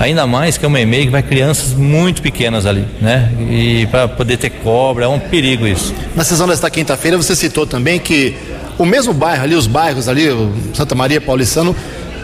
Ainda 0.00 0.26
mais 0.26 0.58
que 0.58 0.64
é 0.64 0.68
uma 0.68 0.80
e-mail 0.80 1.04
que 1.04 1.10
vai 1.10 1.22
crianças 1.22 1.72
muito 1.72 2.22
pequenas 2.22 2.66
ali, 2.66 2.84
né? 3.00 3.30
E 3.48 3.86
para 3.92 4.08
poder 4.08 4.38
ter 4.38 4.50
cobra, 4.50 5.04
é 5.04 5.08
um 5.08 5.20
perigo 5.20 5.68
isso. 5.68 5.94
Na 6.16 6.24
sessão 6.24 6.48
desta 6.48 6.68
quinta-feira 6.68 7.16
você 7.16 7.36
citou 7.36 7.64
também 7.64 8.00
que 8.00 8.34
o 8.76 8.86
mesmo 8.86 9.12
bairro 9.12 9.44
ali, 9.44 9.54
os 9.54 9.66
bairros 9.66 10.08
ali, 10.08 10.26
Santa 10.72 10.94
Maria 10.94 11.20
Paulistano, 11.20 11.76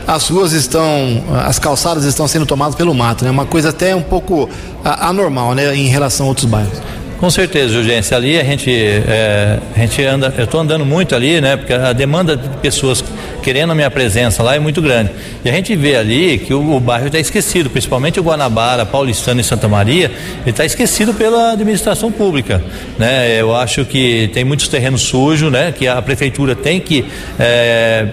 as 0.06 0.28
ruas 0.28 0.52
estão, 0.52 1.24
as 1.44 1.58
calçadas 1.58 2.04
estão 2.04 2.28
sendo 2.28 2.46
tomadas 2.46 2.74
pelo 2.74 2.94
mato, 2.94 3.24
né? 3.24 3.30
Uma 3.30 3.46
coisa 3.46 3.70
até 3.70 3.94
um 3.94 4.02
pouco 4.02 4.48
anormal, 4.84 5.54
né, 5.54 5.74
em 5.74 5.88
relação 5.88 6.26
a 6.26 6.28
outros 6.28 6.46
bairros. 6.46 6.80
Com 7.18 7.30
certeza, 7.30 7.78
urgência. 7.78 8.14
Ali 8.14 8.38
a 8.38 8.44
gente, 8.44 8.70
é, 8.70 9.58
a 9.74 9.78
gente 9.78 10.04
anda, 10.04 10.32
eu 10.36 10.44
estou 10.44 10.60
andando 10.60 10.84
muito 10.84 11.14
ali, 11.14 11.40
né? 11.40 11.56
Porque 11.56 11.72
a 11.72 11.94
demanda 11.94 12.36
de 12.36 12.46
pessoas 12.58 13.02
querendo 13.42 13.72
a 13.72 13.74
minha 13.74 13.90
presença 13.90 14.42
lá 14.42 14.54
é 14.54 14.58
muito 14.58 14.82
grande. 14.82 15.10
E 15.42 15.48
a 15.48 15.52
gente 15.52 15.74
vê 15.74 15.96
ali 15.96 16.36
que 16.36 16.52
o, 16.52 16.76
o 16.76 16.78
bairro 16.78 17.06
está 17.06 17.18
esquecido, 17.18 17.70
principalmente 17.70 18.20
o 18.20 18.22
Guanabara, 18.22 18.84
Paulistano 18.84 19.40
e 19.40 19.44
Santa 19.44 19.66
Maria, 19.66 20.10
ele 20.42 20.50
está 20.50 20.66
esquecido 20.66 21.14
pela 21.14 21.52
administração 21.52 22.12
pública. 22.12 22.62
Né? 22.98 23.40
Eu 23.40 23.56
acho 23.56 23.86
que 23.86 24.28
tem 24.34 24.44
muitos 24.44 24.68
terrenos 24.68 25.00
sujos, 25.00 25.50
né? 25.50 25.72
Que 25.72 25.88
a 25.88 26.02
prefeitura 26.02 26.54
tem 26.54 26.80
que. 26.80 27.06
É, 27.38 28.08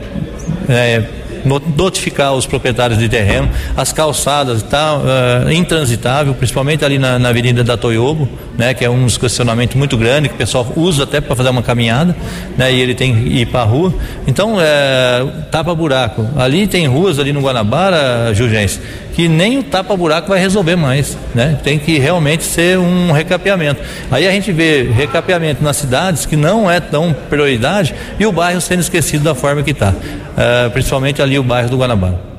é, 0.70 1.04
notificar 1.46 2.34
os 2.34 2.46
proprietários 2.46 3.00
de 3.00 3.10
terreno. 3.10 3.50
As 3.76 3.92
calçadas 3.92 4.58
está 4.58 4.98
uh, 4.98 5.50
eh, 5.50 5.54
intransitável, 5.54 6.34
principalmente 6.34 6.84
ali 6.86 6.98
na, 6.98 7.20
na, 7.20 7.30
Avenida 7.30 7.64
da 7.64 7.76
Toyobo, 7.76 8.28
né, 8.58 8.74
que 8.74 8.86
é 8.86 8.90
um 8.90 9.08
questionamento 9.08 9.78
muito 9.78 9.98
grande 9.98 10.30
que 10.30 10.36
o 10.36 10.38
pessoal 10.38 10.72
usa 10.76 11.04
até 11.04 11.20
para 11.20 11.36
fazer 11.36 11.50
uma 11.50 11.64
caminhada, 11.64 12.16
né, 12.58 12.72
e 12.72 12.80
ele 12.80 12.94
tem 12.94 13.14
que 13.16 13.30
ir 13.30 13.46
para 13.48 13.62
a 13.62 13.66
rua. 13.66 13.94
Então, 14.28 14.58
é, 14.60 15.26
tapa 15.52 15.74
buraco. 15.74 16.28
Ali 16.36 16.68
tem 16.68 16.88
ruas 16.88 17.20
ali 17.20 17.34
no 17.34 17.42
Guanabara, 17.42 18.34
Jurgens, 18.34 18.80
que 19.14 19.28
nem 19.28 19.60
o 19.60 19.64
tapa-buraco 19.64 20.30
vai 20.30 20.40
resolver 20.40 20.76
mais, 20.76 21.18
né? 21.34 21.60
Tem 21.64 21.78
que 21.78 21.98
realmente 22.00 22.44
ser 22.44 22.78
um 22.78 23.12
recapeamento. 23.12 23.82
Aí 24.12 24.28
a 24.28 24.32
gente 24.32 24.52
vê 24.52 24.84
recapeamento 24.84 25.64
nas 25.64 25.78
cidades 25.78 26.26
que 26.26 26.36
não 26.36 26.70
é 26.70 26.80
tão 26.80 27.16
prioridade 27.30 27.94
e 28.20 28.26
o 28.26 28.32
bairro 28.32 28.60
sendo 28.60 28.82
esquecido 28.82 29.24
da 29.24 29.36
forma 29.36 29.62
que 29.64 29.72
está, 29.72 29.90
uh, 29.90 29.96
eh, 30.38 30.70
principalmente 30.70 31.22
ali 31.22 31.38
o 31.38 31.44
bairro 31.44 31.70
do 31.70 31.78
Guanabara. 31.78 32.34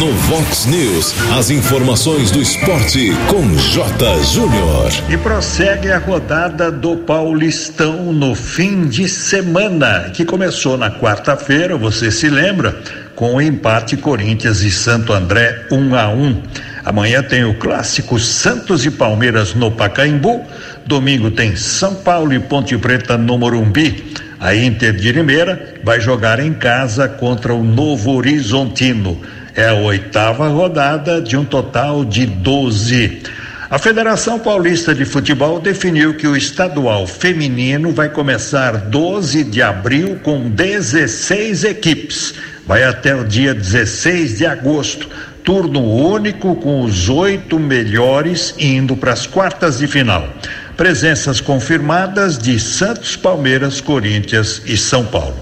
No 0.00 0.12
Vox 0.12 0.64
News, 0.64 1.14
as 1.36 1.50
informações 1.50 2.30
do 2.30 2.40
esporte 2.40 3.12
com 3.28 3.54
J. 3.54 4.22
Júnior. 4.24 4.90
E 5.10 5.16
prossegue 5.18 5.92
a 5.92 5.98
rodada 5.98 6.72
do 6.72 6.96
Paulistão 6.96 8.10
no 8.10 8.34
fim 8.34 8.88
de 8.88 9.06
semana, 9.06 10.08
que 10.14 10.24
começou 10.24 10.78
na 10.78 10.90
quarta-feira, 10.90 11.76
você 11.76 12.10
se 12.10 12.30
lembra, 12.30 12.80
com 13.20 13.38
empate 13.38 13.98
Corinthians 13.98 14.62
e 14.62 14.70
Santo 14.70 15.12
André 15.12 15.66
1 15.70 15.76
um 15.76 15.94
a 15.94 16.08
1. 16.08 16.22
Um. 16.22 16.42
Amanhã 16.86 17.22
tem 17.22 17.44
o 17.44 17.52
clássico 17.52 18.18
Santos 18.18 18.86
e 18.86 18.90
Palmeiras 18.90 19.52
no 19.52 19.70
Pacaembu. 19.70 20.42
Domingo 20.86 21.30
tem 21.30 21.54
São 21.54 21.96
Paulo 21.96 22.32
e 22.32 22.40
Ponte 22.40 22.78
Preta 22.78 23.18
no 23.18 23.36
Morumbi. 23.36 24.14
A 24.40 24.54
Inter 24.54 24.94
de 24.94 25.12
Limeira 25.12 25.74
vai 25.84 26.00
jogar 26.00 26.40
em 26.40 26.54
casa 26.54 27.10
contra 27.10 27.52
o 27.52 27.62
Novo 27.62 28.10
Horizontino. 28.12 29.20
É 29.54 29.68
a 29.68 29.74
oitava 29.74 30.48
rodada 30.48 31.20
de 31.20 31.36
um 31.36 31.44
total 31.44 32.06
de 32.06 32.24
12. 32.24 33.20
A 33.68 33.78
Federação 33.78 34.38
Paulista 34.38 34.94
de 34.94 35.04
Futebol 35.04 35.60
definiu 35.60 36.14
que 36.14 36.26
o 36.26 36.34
estadual 36.34 37.06
feminino 37.06 37.92
vai 37.92 38.08
começar 38.08 38.78
12 38.78 39.44
de 39.44 39.60
abril 39.60 40.18
com 40.22 40.48
16 40.48 41.64
equipes. 41.64 42.34
Vai 42.66 42.84
até 42.84 43.14
o 43.14 43.24
dia 43.24 43.54
16 43.54 44.38
de 44.38 44.46
agosto. 44.46 45.08
Turno 45.44 45.82
único 45.82 46.54
com 46.56 46.82
os 46.82 47.08
oito 47.08 47.58
melhores 47.58 48.54
indo 48.58 48.96
para 48.96 49.12
as 49.12 49.26
quartas 49.26 49.78
de 49.78 49.86
final. 49.86 50.28
Presenças 50.76 51.40
confirmadas 51.40 52.38
de 52.38 52.58
Santos, 52.60 53.16
Palmeiras, 53.16 53.80
Corinthians 53.80 54.62
e 54.66 54.76
São 54.76 55.04
Paulo. 55.04 55.36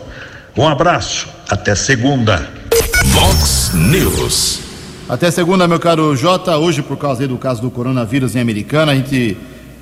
Um 0.57 0.66
abraço, 0.66 1.28
até 1.48 1.74
segunda. 1.74 2.48
Vox 3.07 3.72
News. 3.74 4.61
Até 5.09 5.31
segunda, 5.31 5.66
meu 5.66 5.81
caro 5.81 6.14
Jota, 6.14 6.57
hoje 6.59 6.83
por 6.83 6.96
causa 6.96 7.26
do 7.26 7.38
caso 7.38 7.62
do 7.62 7.70
coronavírus 7.70 8.37
em 8.37 8.40
Americana, 8.40 8.92
a 8.92 8.94
gente 8.94 9.38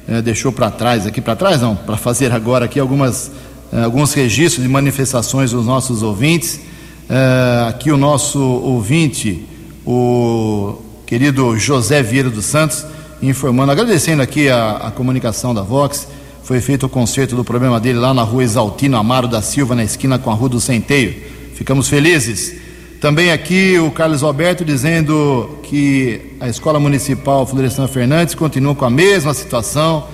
eh, 0.09 0.23
deixou 0.23 0.53
para 0.53 0.71
trás, 0.71 1.07
aqui 1.07 1.21
para 1.21 1.35
trás 1.35 1.61
não, 1.61 1.75
para 1.75 1.97
fazer 1.97 2.31
agora 2.31 2.67
aqui 2.67 2.79
algumas, 2.79 3.33
eh, 3.73 3.83
alguns 3.83 4.13
registros 4.15 4.63
de 4.63 4.69
manifestações 4.71 5.51
dos 5.51 5.67
nossos 5.67 6.03
ouvintes. 6.03 6.61
Eh, 7.09 7.67
aqui 7.69 7.93
o 7.93 7.97
nosso 7.97 8.41
ouvinte, 8.41 9.47
o 9.87 10.77
querido 11.07 11.57
José 11.57 12.03
Vieira 12.03 12.29
dos 12.29 12.47
Santos, 12.47 12.85
informando, 13.23 13.71
agradecendo 13.71 14.23
aqui 14.23 14.49
a, 14.49 14.73
a 14.73 14.91
comunicação 14.91 15.55
da 15.55 15.63
Vox, 15.63 16.09
foi 16.43 16.61
feito 16.61 16.87
o 16.87 16.89
conserto 16.89 17.37
do 17.37 17.45
problema 17.45 17.79
dele 17.79 18.01
lá 18.01 18.13
na 18.13 18.23
rua 18.23 18.43
Exaltino 18.43 18.97
Amaro 18.97 19.29
da 19.29 19.41
Silva, 19.41 19.77
na 19.77 19.85
esquina 19.85 20.19
com 20.19 20.31
a 20.31 20.35
rua 20.35 20.49
do 20.49 20.61
Centeio. 20.61 21.15
Ficamos 21.55 21.89
felizes. 21.89 22.57
Também 23.01 23.31
aqui 23.31 23.79
o 23.79 23.91
Carlos 23.93 24.25
Alberto 24.25 24.65
dizendo 24.65 25.61
que 25.63 26.35
a 26.41 26.49
Escola 26.49 26.81
Municipal 26.81 27.47
Florestan 27.47 27.87
Fernandes 27.87 28.35
continua 28.35 28.75
com 28.75 28.85
a 28.85 28.91
mesma 28.91 29.33
situação, 29.33 30.09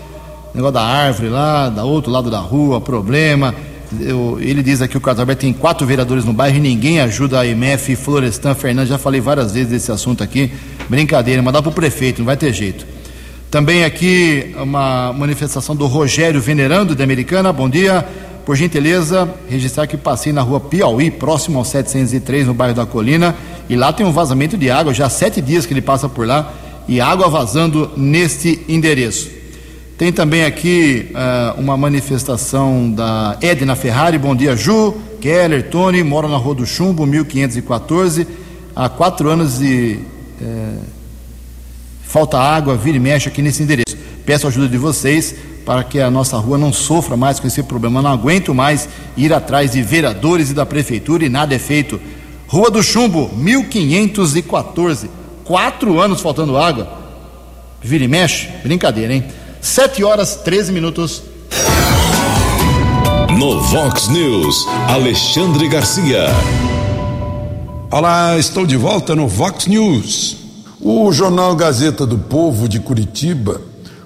negócio 0.54 0.74
da 0.74 0.82
árvore 0.82 1.30
lá, 1.30 1.70
da 1.70 1.84
outro 1.84 2.10
lado 2.10 2.30
da 2.30 2.40
rua, 2.40 2.82
problema. 2.82 3.54
Eu, 4.00 4.38
ele 4.40 4.62
diz 4.62 4.80
aqui 4.80 4.96
o 4.96 5.00
Carlos 5.00 5.20
Alberto 5.20 5.40
tem 5.40 5.52
quatro 5.52 5.86
vereadores 5.86 6.24
no 6.24 6.32
bairro 6.32 6.56
e 6.56 6.60
ninguém 6.60 7.00
ajuda 7.00 7.40
a 7.40 7.46
MF 7.46 7.96
Florestan 7.96 8.54
Fernandes. 8.54 8.88
Já 8.88 8.98
falei 8.98 9.20
várias 9.20 9.52
vezes 9.52 9.68
desse 9.68 9.92
assunto 9.92 10.22
aqui. 10.22 10.50
Brincadeira, 10.88 11.42
mandar 11.42 11.62
para 11.62 11.70
o 11.70 11.74
prefeito, 11.74 12.18
não 12.18 12.26
vai 12.26 12.36
ter 12.36 12.52
jeito. 12.52 12.86
Também 13.50 13.84
aqui 13.84 14.54
uma 14.56 15.12
manifestação 15.12 15.76
do 15.76 15.86
Rogério 15.86 16.40
Venerando 16.40 16.94
de 16.94 17.02
Americana. 17.02 17.52
Bom 17.52 17.68
dia. 17.68 18.06
Por 18.44 18.56
gentileza, 18.56 19.32
registrar 19.48 19.86
que 19.86 19.96
passei 19.96 20.32
na 20.32 20.42
rua 20.42 20.58
Piauí, 20.58 21.12
próximo 21.12 21.58
ao 21.58 21.64
703, 21.64 22.48
no 22.48 22.54
bairro 22.54 22.74
da 22.74 22.84
Colina, 22.84 23.36
e 23.68 23.76
lá 23.76 23.92
tem 23.92 24.04
um 24.04 24.10
vazamento 24.10 24.56
de 24.56 24.68
água, 24.68 24.92
já 24.92 25.06
há 25.06 25.08
sete 25.08 25.40
dias 25.40 25.64
que 25.64 25.72
ele 25.72 25.80
passa 25.80 26.08
por 26.08 26.26
lá, 26.26 26.52
e 26.88 27.00
água 27.00 27.28
vazando 27.28 27.92
neste 27.96 28.64
endereço. 28.68 29.41
Tem 30.02 30.12
também 30.12 30.44
aqui 30.44 31.12
uh, 31.12 31.60
uma 31.60 31.76
manifestação 31.76 32.90
da 32.90 33.38
Edna 33.40 33.76
Ferrari. 33.76 34.18
Bom 34.18 34.34
dia, 34.34 34.56
Ju, 34.56 34.96
Keller, 35.20 35.70
Tony, 35.70 36.02
moro 36.02 36.28
na 36.28 36.36
Rua 36.36 36.56
do 36.56 36.66
Chumbo, 36.66 37.06
1514. 37.06 38.26
Há 38.74 38.88
quatro 38.88 39.28
anos 39.28 39.62
e. 39.62 40.00
Uh, 40.40 40.80
Falta 42.02 42.36
água, 42.36 42.76
vira 42.76 42.96
e 42.96 43.00
mexe 43.00 43.28
aqui 43.28 43.40
nesse 43.40 43.62
endereço. 43.62 43.96
Peço 44.26 44.44
a 44.44 44.50
ajuda 44.50 44.68
de 44.68 44.76
vocês 44.76 45.36
para 45.64 45.84
que 45.84 46.00
a 46.00 46.10
nossa 46.10 46.36
rua 46.36 46.58
não 46.58 46.72
sofra 46.72 47.16
mais 47.16 47.38
com 47.38 47.46
esse 47.46 47.62
problema. 47.62 48.02
Não 48.02 48.10
aguento 48.10 48.52
mais 48.52 48.88
ir 49.16 49.32
atrás 49.32 49.70
de 49.70 49.82
vereadores 49.82 50.50
e 50.50 50.54
da 50.54 50.66
prefeitura 50.66 51.24
e 51.24 51.28
nada 51.28 51.54
é 51.54 51.60
feito. 51.60 52.00
Rua 52.48 52.72
do 52.72 52.82
Chumbo, 52.82 53.30
1514. 53.36 55.08
Quatro 55.44 56.00
anos 56.00 56.20
faltando 56.20 56.58
água. 56.58 56.88
Vira 57.80 58.02
e 58.02 58.08
mexe? 58.08 58.48
Brincadeira, 58.64 59.14
hein? 59.14 59.24
Sete 59.62 60.02
horas, 60.02 60.34
13 60.34 60.72
minutos. 60.72 61.22
No 63.38 63.60
Vox 63.60 64.08
News, 64.08 64.66
Alexandre 64.88 65.68
Garcia. 65.68 66.26
Olá, 67.88 68.36
estou 68.36 68.66
de 68.66 68.76
volta 68.76 69.14
no 69.14 69.28
Vox 69.28 69.68
News. 69.68 70.36
O 70.80 71.12
jornal 71.12 71.54
Gazeta 71.54 72.04
do 72.04 72.18
Povo 72.18 72.68
de 72.68 72.80
Curitiba 72.80 73.60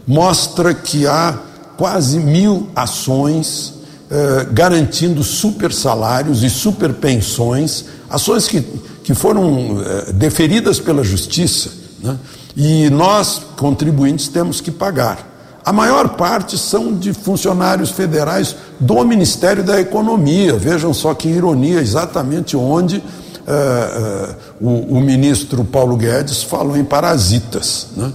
mostra 0.06 0.74
que 0.74 1.06
há 1.06 1.38
quase 1.78 2.18
mil 2.18 2.68
ações 2.76 3.76
eh, 4.10 4.46
garantindo 4.52 5.24
super 5.24 5.72
salários 5.72 6.42
e 6.42 6.50
super 6.50 6.92
pensões, 6.92 7.86
ações 8.10 8.46
que, 8.46 8.60
que 9.02 9.14
foram 9.14 9.82
eh, 9.82 10.12
deferidas 10.12 10.78
pela 10.78 11.02
Justiça, 11.02 11.72
né? 12.02 12.18
e 12.54 12.90
nós, 12.90 13.40
contribuintes, 13.56 14.28
temos 14.28 14.60
que 14.60 14.70
pagar. 14.70 15.35
A 15.66 15.72
maior 15.72 16.10
parte 16.10 16.56
são 16.56 16.94
de 16.94 17.12
funcionários 17.12 17.90
federais 17.90 18.54
do 18.78 19.04
Ministério 19.04 19.64
da 19.64 19.80
Economia. 19.80 20.56
Vejam 20.56 20.94
só 20.94 21.12
que 21.12 21.26
ironia, 21.26 21.80
exatamente 21.80 22.56
onde 22.56 22.98
uh, 22.98 23.00
uh, 23.00 24.36
o, 24.60 24.96
o, 24.96 25.00
ministro 25.00 25.64
Paulo 25.64 25.96
Guedes 25.96 26.44
falou 26.44 26.76
em 26.76 26.84
parasitas. 26.84 27.88
Né? 27.96 28.12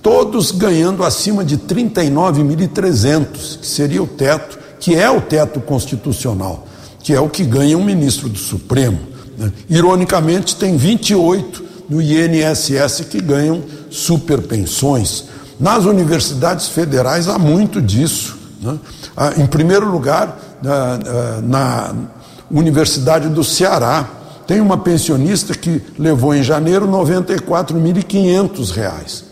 Todos 0.00 0.52
ganhando 0.52 1.02
acima 1.02 1.44
de 1.44 1.58
39.300, 1.58 3.58
que 3.58 3.66
seria 3.66 4.00
o 4.00 4.06
teto, 4.06 4.56
que 4.78 4.94
é 4.94 5.10
o 5.10 5.20
teto 5.20 5.60
constitucional, 5.60 6.68
que 7.00 7.12
é 7.12 7.20
o 7.20 7.28
que 7.28 7.42
ganha 7.42 7.76
um 7.76 7.84
ministro 7.84 8.28
do 8.28 8.38
Supremo. 8.38 9.00
Né? 9.36 9.52
Ironicamente, 9.68 10.54
tem 10.54 10.76
28 10.76 11.64
no 11.90 12.00
INSS 12.00 13.06
que 13.10 13.20
ganham 13.20 13.60
superpensões. 13.90 15.32
Nas 15.58 15.84
universidades 15.84 16.68
federais 16.68 17.26
há 17.28 17.38
muito 17.38 17.80
disso. 17.80 18.36
Né? 18.60 18.78
Ah, 19.16 19.32
em 19.36 19.46
primeiro 19.46 19.90
lugar, 19.90 20.38
na, 20.62 20.98
na 21.42 21.94
Universidade 22.50 23.28
do 23.28 23.42
Ceará, 23.42 24.08
tem 24.46 24.60
uma 24.60 24.78
pensionista 24.78 25.54
que 25.54 25.82
levou 25.98 26.32
em 26.34 26.42
janeiro 26.42 26.84
R$ 26.86 26.92
94.500. 26.92 29.24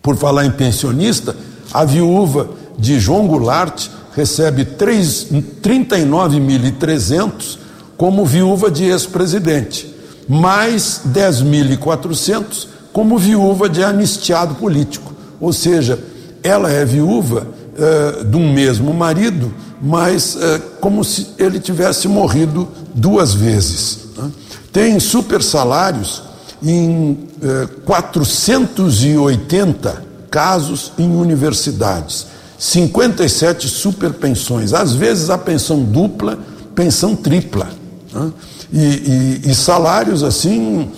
Por 0.00 0.16
falar 0.16 0.46
em 0.46 0.50
pensionista, 0.50 1.36
a 1.72 1.84
viúva 1.84 2.48
de 2.78 3.00
João 3.00 3.26
Goulart 3.26 3.88
recebe 4.14 4.64
39.300 4.64 7.58
como 7.96 8.26
viúva 8.26 8.70
de 8.70 8.84
ex-presidente, 8.84 9.92
mais 10.28 11.00
10.400 11.06 12.68
como 12.92 13.18
viúva 13.18 13.68
de 13.68 13.82
anistiado 13.82 14.54
político. 14.56 15.11
Ou 15.42 15.52
seja, 15.52 15.98
ela 16.40 16.70
é 16.70 16.84
viúva 16.84 17.48
uh, 17.74 18.24
de 18.24 18.36
um 18.36 18.52
mesmo 18.52 18.94
marido, 18.94 19.52
mas 19.82 20.36
uh, 20.36 20.62
como 20.80 21.02
se 21.02 21.30
ele 21.36 21.58
tivesse 21.58 22.06
morrido 22.06 22.68
duas 22.94 23.34
vezes. 23.34 23.98
Né? 24.16 24.30
Tem 24.72 25.00
super 25.00 25.42
salários 25.42 26.22
em 26.62 27.26
eh, 27.42 27.66
480 27.84 30.04
casos 30.30 30.92
em 30.96 31.12
universidades, 31.12 32.28
57 32.56 33.68
super 33.68 34.12
pensões, 34.12 34.72
às 34.72 34.94
vezes 34.94 35.28
a 35.28 35.36
pensão 35.36 35.82
dupla, 35.82 36.38
pensão 36.72 37.16
tripla, 37.16 37.68
né? 38.14 38.30
e, 38.72 38.78
e, 38.78 39.40
e, 39.50 39.54
salários 39.56 40.22
assim 40.22 40.88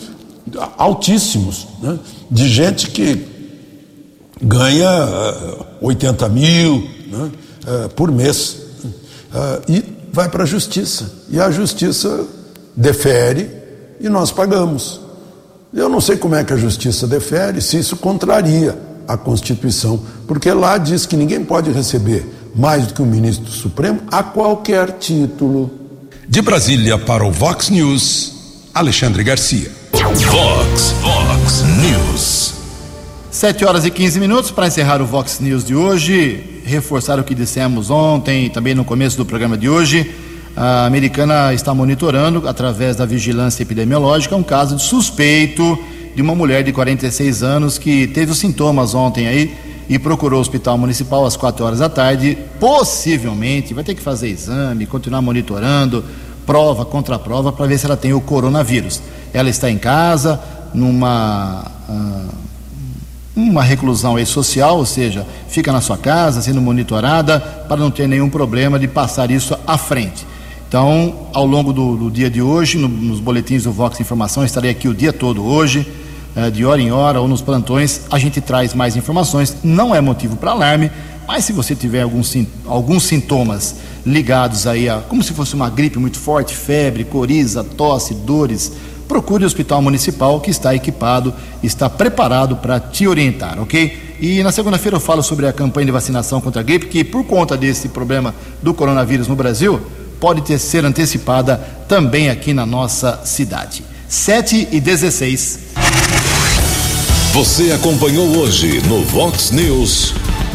altíssimos, 0.77 1.67
né? 1.83 1.99
de 2.31 2.47
gente 2.47 2.91
que 2.91 3.34
ganha 4.43 5.05
uh, 5.05 5.67
80 5.81 6.29
mil 6.29 6.89
né? 7.09 7.31
uh, 7.67 7.89
por 7.91 8.11
mês 8.11 8.57
uh, 9.33 9.63
e 9.69 9.85
vai 10.13 10.29
para 10.29 10.45
a 10.45 10.47
justiça. 10.47 11.11
E 11.29 11.41
a 11.41 11.51
justiça 11.51 12.27
defere 12.77 13.51
e 14.01 14.09
nós 14.09 14.31
pagamos. 14.31 15.01
Eu 15.73 15.89
não 15.89 16.01
sei 16.01 16.17
como 16.17 16.35
é 16.37 16.45
que 16.45 16.53
a 16.53 16.57
justiça 16.57 17.07
defere, 17.07 17.61
se 17.61 17.79
isso 17.79 17.97
contraria 17.97 18.79
a 19.09 19.17
Constituição, 19.17 20.01
porque 20.27 20.53
lá 20.53 20.79
diz 20.79 21.05
que 21.05 21.17
ninguém 21.17 21.45
pode 21.45 21.71
receber 21.73 22.25
mais 22.55 22.87
do 22.87 22.95
que 22.95 23.03
o 23.03 23.07
ministro 23.07 23.45
do 23.45 23.51
Supremo 23.51 24.01
a 24.11 24.23
qualquer 24.23 24.93
título. 24.93 25.71
De 26.29 26.41
Brasília 26.41 26.97
para 26.97 27.25
o 27.25 27.31
Vox 27.31 27.69
News, 27.71 28.33
Alexandre 28.73 29.25
Garcia. 29.25 29.71
Vox, 29.93 30.95
Vox 31.03 31.63
News. 31.81 32.54
7 33.35 33.65
horas 33.65 33.85
e 33.85 33.91
15 33.91 34.21
minutos 34.21 34.53
para 34.53 34.69
encerrar 34.69 35.03
o 35.03 35.07
Vox 35.07 35.41
News 35.41 35.65
de 35.65 35.75
hoje. 35.75 36.63
Reforçar 36.65 37.19
o 37.19 37.25
que 37.25 37.35
dissemos 37.35 37.91
ontem, 37.91 38.49
também 38.49 38.77
no 38.77 38.85
começo 38.85 39.17
do 39.17 39.27
programa 39.27 39.59
de 39.59 39.69
hoje 39.69 40.15
a 40.57 40.87
americana 40.87 41.53
está 41.53 41.75
monitorando, 41.75 42.47
através 42.47 42.95
da 42.95 43.05
vigilância 43.05 43.65
epidemiológica, 43.65 44.37
um 44.37 44.43
caso 44.45 44.77
de 44.77 44.83
suspeito 44.83 45.77
de 46.15 46.23
uma 46.23 46.33
mulher 46.33 46.63
de 46.63 46.73
46 46.73 47.43
anos 47.43 47.77
que 47.77 48.07
teve 48.07 48.31
os 48.31 48.39
sintomas 48.39 48.95
ontem 48.95 49.27
aí 49.27 49.53
e 49.89 49.99
procurou 49.99 50.39
o 50.39 50.41
hospital 50.41 50.79
municipal 50.79 51.27
às 51.27 51.37
4 51.37 51.65
horas 51.65 51.81
da 51.81 51.89
tarde. 51.89 52.39
Possivelmente 52.61 53.75
vai 53.75 53.83
ter 53.83 53.97
que 53.97 54.01
fazer 54.01 54.29
exame, 54.29 54.87
continuar 54.87 55.21
monitorando, 55.21 56.05
prova 56.47 56.85
contra 56.85 57.19
prova, 57.19 57.51
para 57.51 57.67
ver 57.67 57.79
se 57.79 57.87
ela 57.87 57.97
tem 57.97 58.13
o 58.13 58.21
coronavírus. 58.21 59.03
Ela 59.33 59.51
está 59.51 59.69
em 59.69 59.77
casa, 59.77 60.41
numa. 60.73 61.65
Uh, 61.89 62.54
uma 63.37 63.63
reclusão 63.63 64.17
aí 64.17 64.25
social, 64.25 64.79
ou 64.79 64.87
seja, 64.87 65.27
fica 65.49 65.73
na 65.73 65.81
sua 65.81 65.99
casa 65.99 66.41
sendo 66.41 66.61
monitorada 66.61 67.41
para 67.41 67.77
não 67.77 67.91
ter 67.91 68.07
nenhum 68.09 68.31
problema 68.31 68.79
de 68.79 68.87
passar 68.87 69.31
isso 69.31 69.57
à 69.67 69.77
frente. 69.77 70.27
Então, 70.69 71.29
ao 71.33 71.47
longo 71.47 71.73
do, 71.73 71.97
do 71.97 72.11
dia 72.11 72.31
de 72.31 72.43
hoje, 72.43 72.79
no, 72.79 72.89
nos 72.89 73.21
boletins 73.21 73.65
do 73.65 73.73
Vox 73.73 74.01
Informação, 74.01 74.45
estarei 74.45 74.71
aqui 74.71 74.89
o 74.89 74.95
dia 74.95 75.13
todo 75.13 75.45
hoje, 75.45 75.87
eh, 76.37 76.51
de 76.51 76.65
hora 76.65 76.81
em 76.81 76.91
hora 76.91 77.21
ou 77.21 77.29
nos 77.29 77.41
plantões, 77.41 78.03
a 78.11 78.19
gente 78.19 78.41
traz 78.41 78.75
mais 78.75 78.97
informações. 78.97 79.57
Não 79.63 79.95
é 79.95 80.01
motivo 80.01 80.37
para 80.37 80.51
alarme, 80.51 80.91
mas 81.27 81.45
se 81.45 81.53
você 81.53 81.75
tiver 81.75 82.03
alguns, 82.03 82.37
alguns 82.67 83.05
sintomas 83.05 83.77
ligados 84.05 84.67
aí 84.67 84.89
a 84.89 84.99
como 84.99 85.23
se 85.23 85.33
fosse 85.33 85.55
uma 85.55 85.71
gripe 85.71 85.99
muito 85.99 86.19
forte, 86.19 86.55
febre, 86.55 87.05
coriza, 87.05 87.65
tosse, 87.65 88.15
dores, 88.15 88.73
procure 89.09 89.45
o 89.45 89.47
hospital 89.47 89.83
municipal 89.83 90.41
que 90.41 90.51
está 90.51 90.75
equipado, 90.75 91.35
está 91.63 91.89
preparado 91.89 92.57
para 92.57 92.81
te 92.81 93.07
orientar, 93.07 93.61
ok? 93.61 94.17
E 94.21 94.43
na 94.43 94.53
segunda-feira 94.53 94.97
eu 94.97 95.01
falo 95.01 95.23
sobre 95.23 95.47
a 95.47 95.53
campanha 95.53 95.87
de 95.87 95.93
vacinação 95.93 96.41
contra 96.41 96.61
a 96.61 96.65
gripe, 96.65 96.87
que 96.87 97.05
por 97.05 97.25
conta 97.25 97.57
desse 97.57 97.89
problema 97.89 98.35
do 98.63 98.73
coronavírus 98.73 99.29
no 99.29 99.37
Brasil, 99.37 99.81
pode 100.19 100.43
ter, 100.43 100.59
ser 100.59 100.85
antecipada 100.85 101.57
também 101.89 102.31
aqui 102.31 102.55
na 102.55 102.65
nossa 102.65 103.21
cidade. 103.25 103.85
7 104.09 104.69
e 104.71 104.81
16. 104.81 105.59
Você 107.33 107.73
acompanhou 107.73 108.39
hoje 108.39 108.81
no 108.87 109.03
Vox 109.03 109.51
News. 109.51 110.15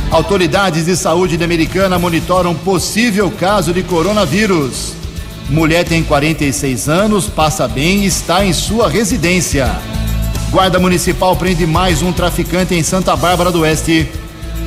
Autoridades 0.09 0.85
de 0.85 0.95
saúde 0.95 1.43
Americana 1.43 1.99
monitoram 1.99 2.55
possível 2.55 3.29
caso 3.29 3.73
de 3.73 3.83
coronavírus. 3.83 4.98
Mulher 5.49 5.83
tem 5.83 6.03
46 6.03 6.87
anos, 6.87 7.25
passa 7.27 7.67
bem 7.67 8.03
e 8.03 8.05
está 8.05 8.45
em 8.45 8.53
sua 8.53 8.87
residência. 8.87 9.75
Guarda 10.51 10.77
Municipal 10.77 11.35
prende 11.35 11.65
mais 11.65 12.03
um 12.03 12.11
traficante 12.11 12.75
em 12.75 12.83
Santa 12.83 13.15
Bárbara 13.15 13.51
do 13.51 13.61
Oeste. 13.61 14.07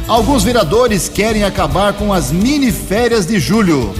Alguns 0.08 0.42
vereadores 0.42 1.08
querem 1.08 1.44
acabar 1.44 1.92
com 1.92 2.12
as 2.12 2.32
mini 2.32 2.72
férias 2.72 3.24
de 3.24 3.38
julho. 3.38 3.94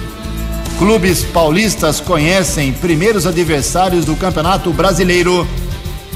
Clubes 0.76 1.22
paulistas 1.22 2.00
conhecem 2.00 2.72
primeiros 2.72 3.28
adversários 3.28 4.04
do 4.04 4.16
Campeonato 4.16 4.72
Brasileiro. 4.72 5.46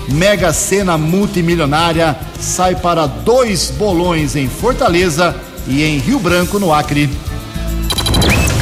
Mega 0.09 0.53
Sena 0.53 0.99
multimilionária 0.99 2.17
sai 2.41 2.75
para 2.75 3.07
dois 3.07 3.71
bolões 3.71 4.35
em 4.35 4.49
Fortaleza 4.49 5.35
e 5.69 5.85
em 5.85 5.99
Rio 5.99 6.19
Branco, 6.19 6.59
no 6.59 6.75
Acre. 6.75 7.09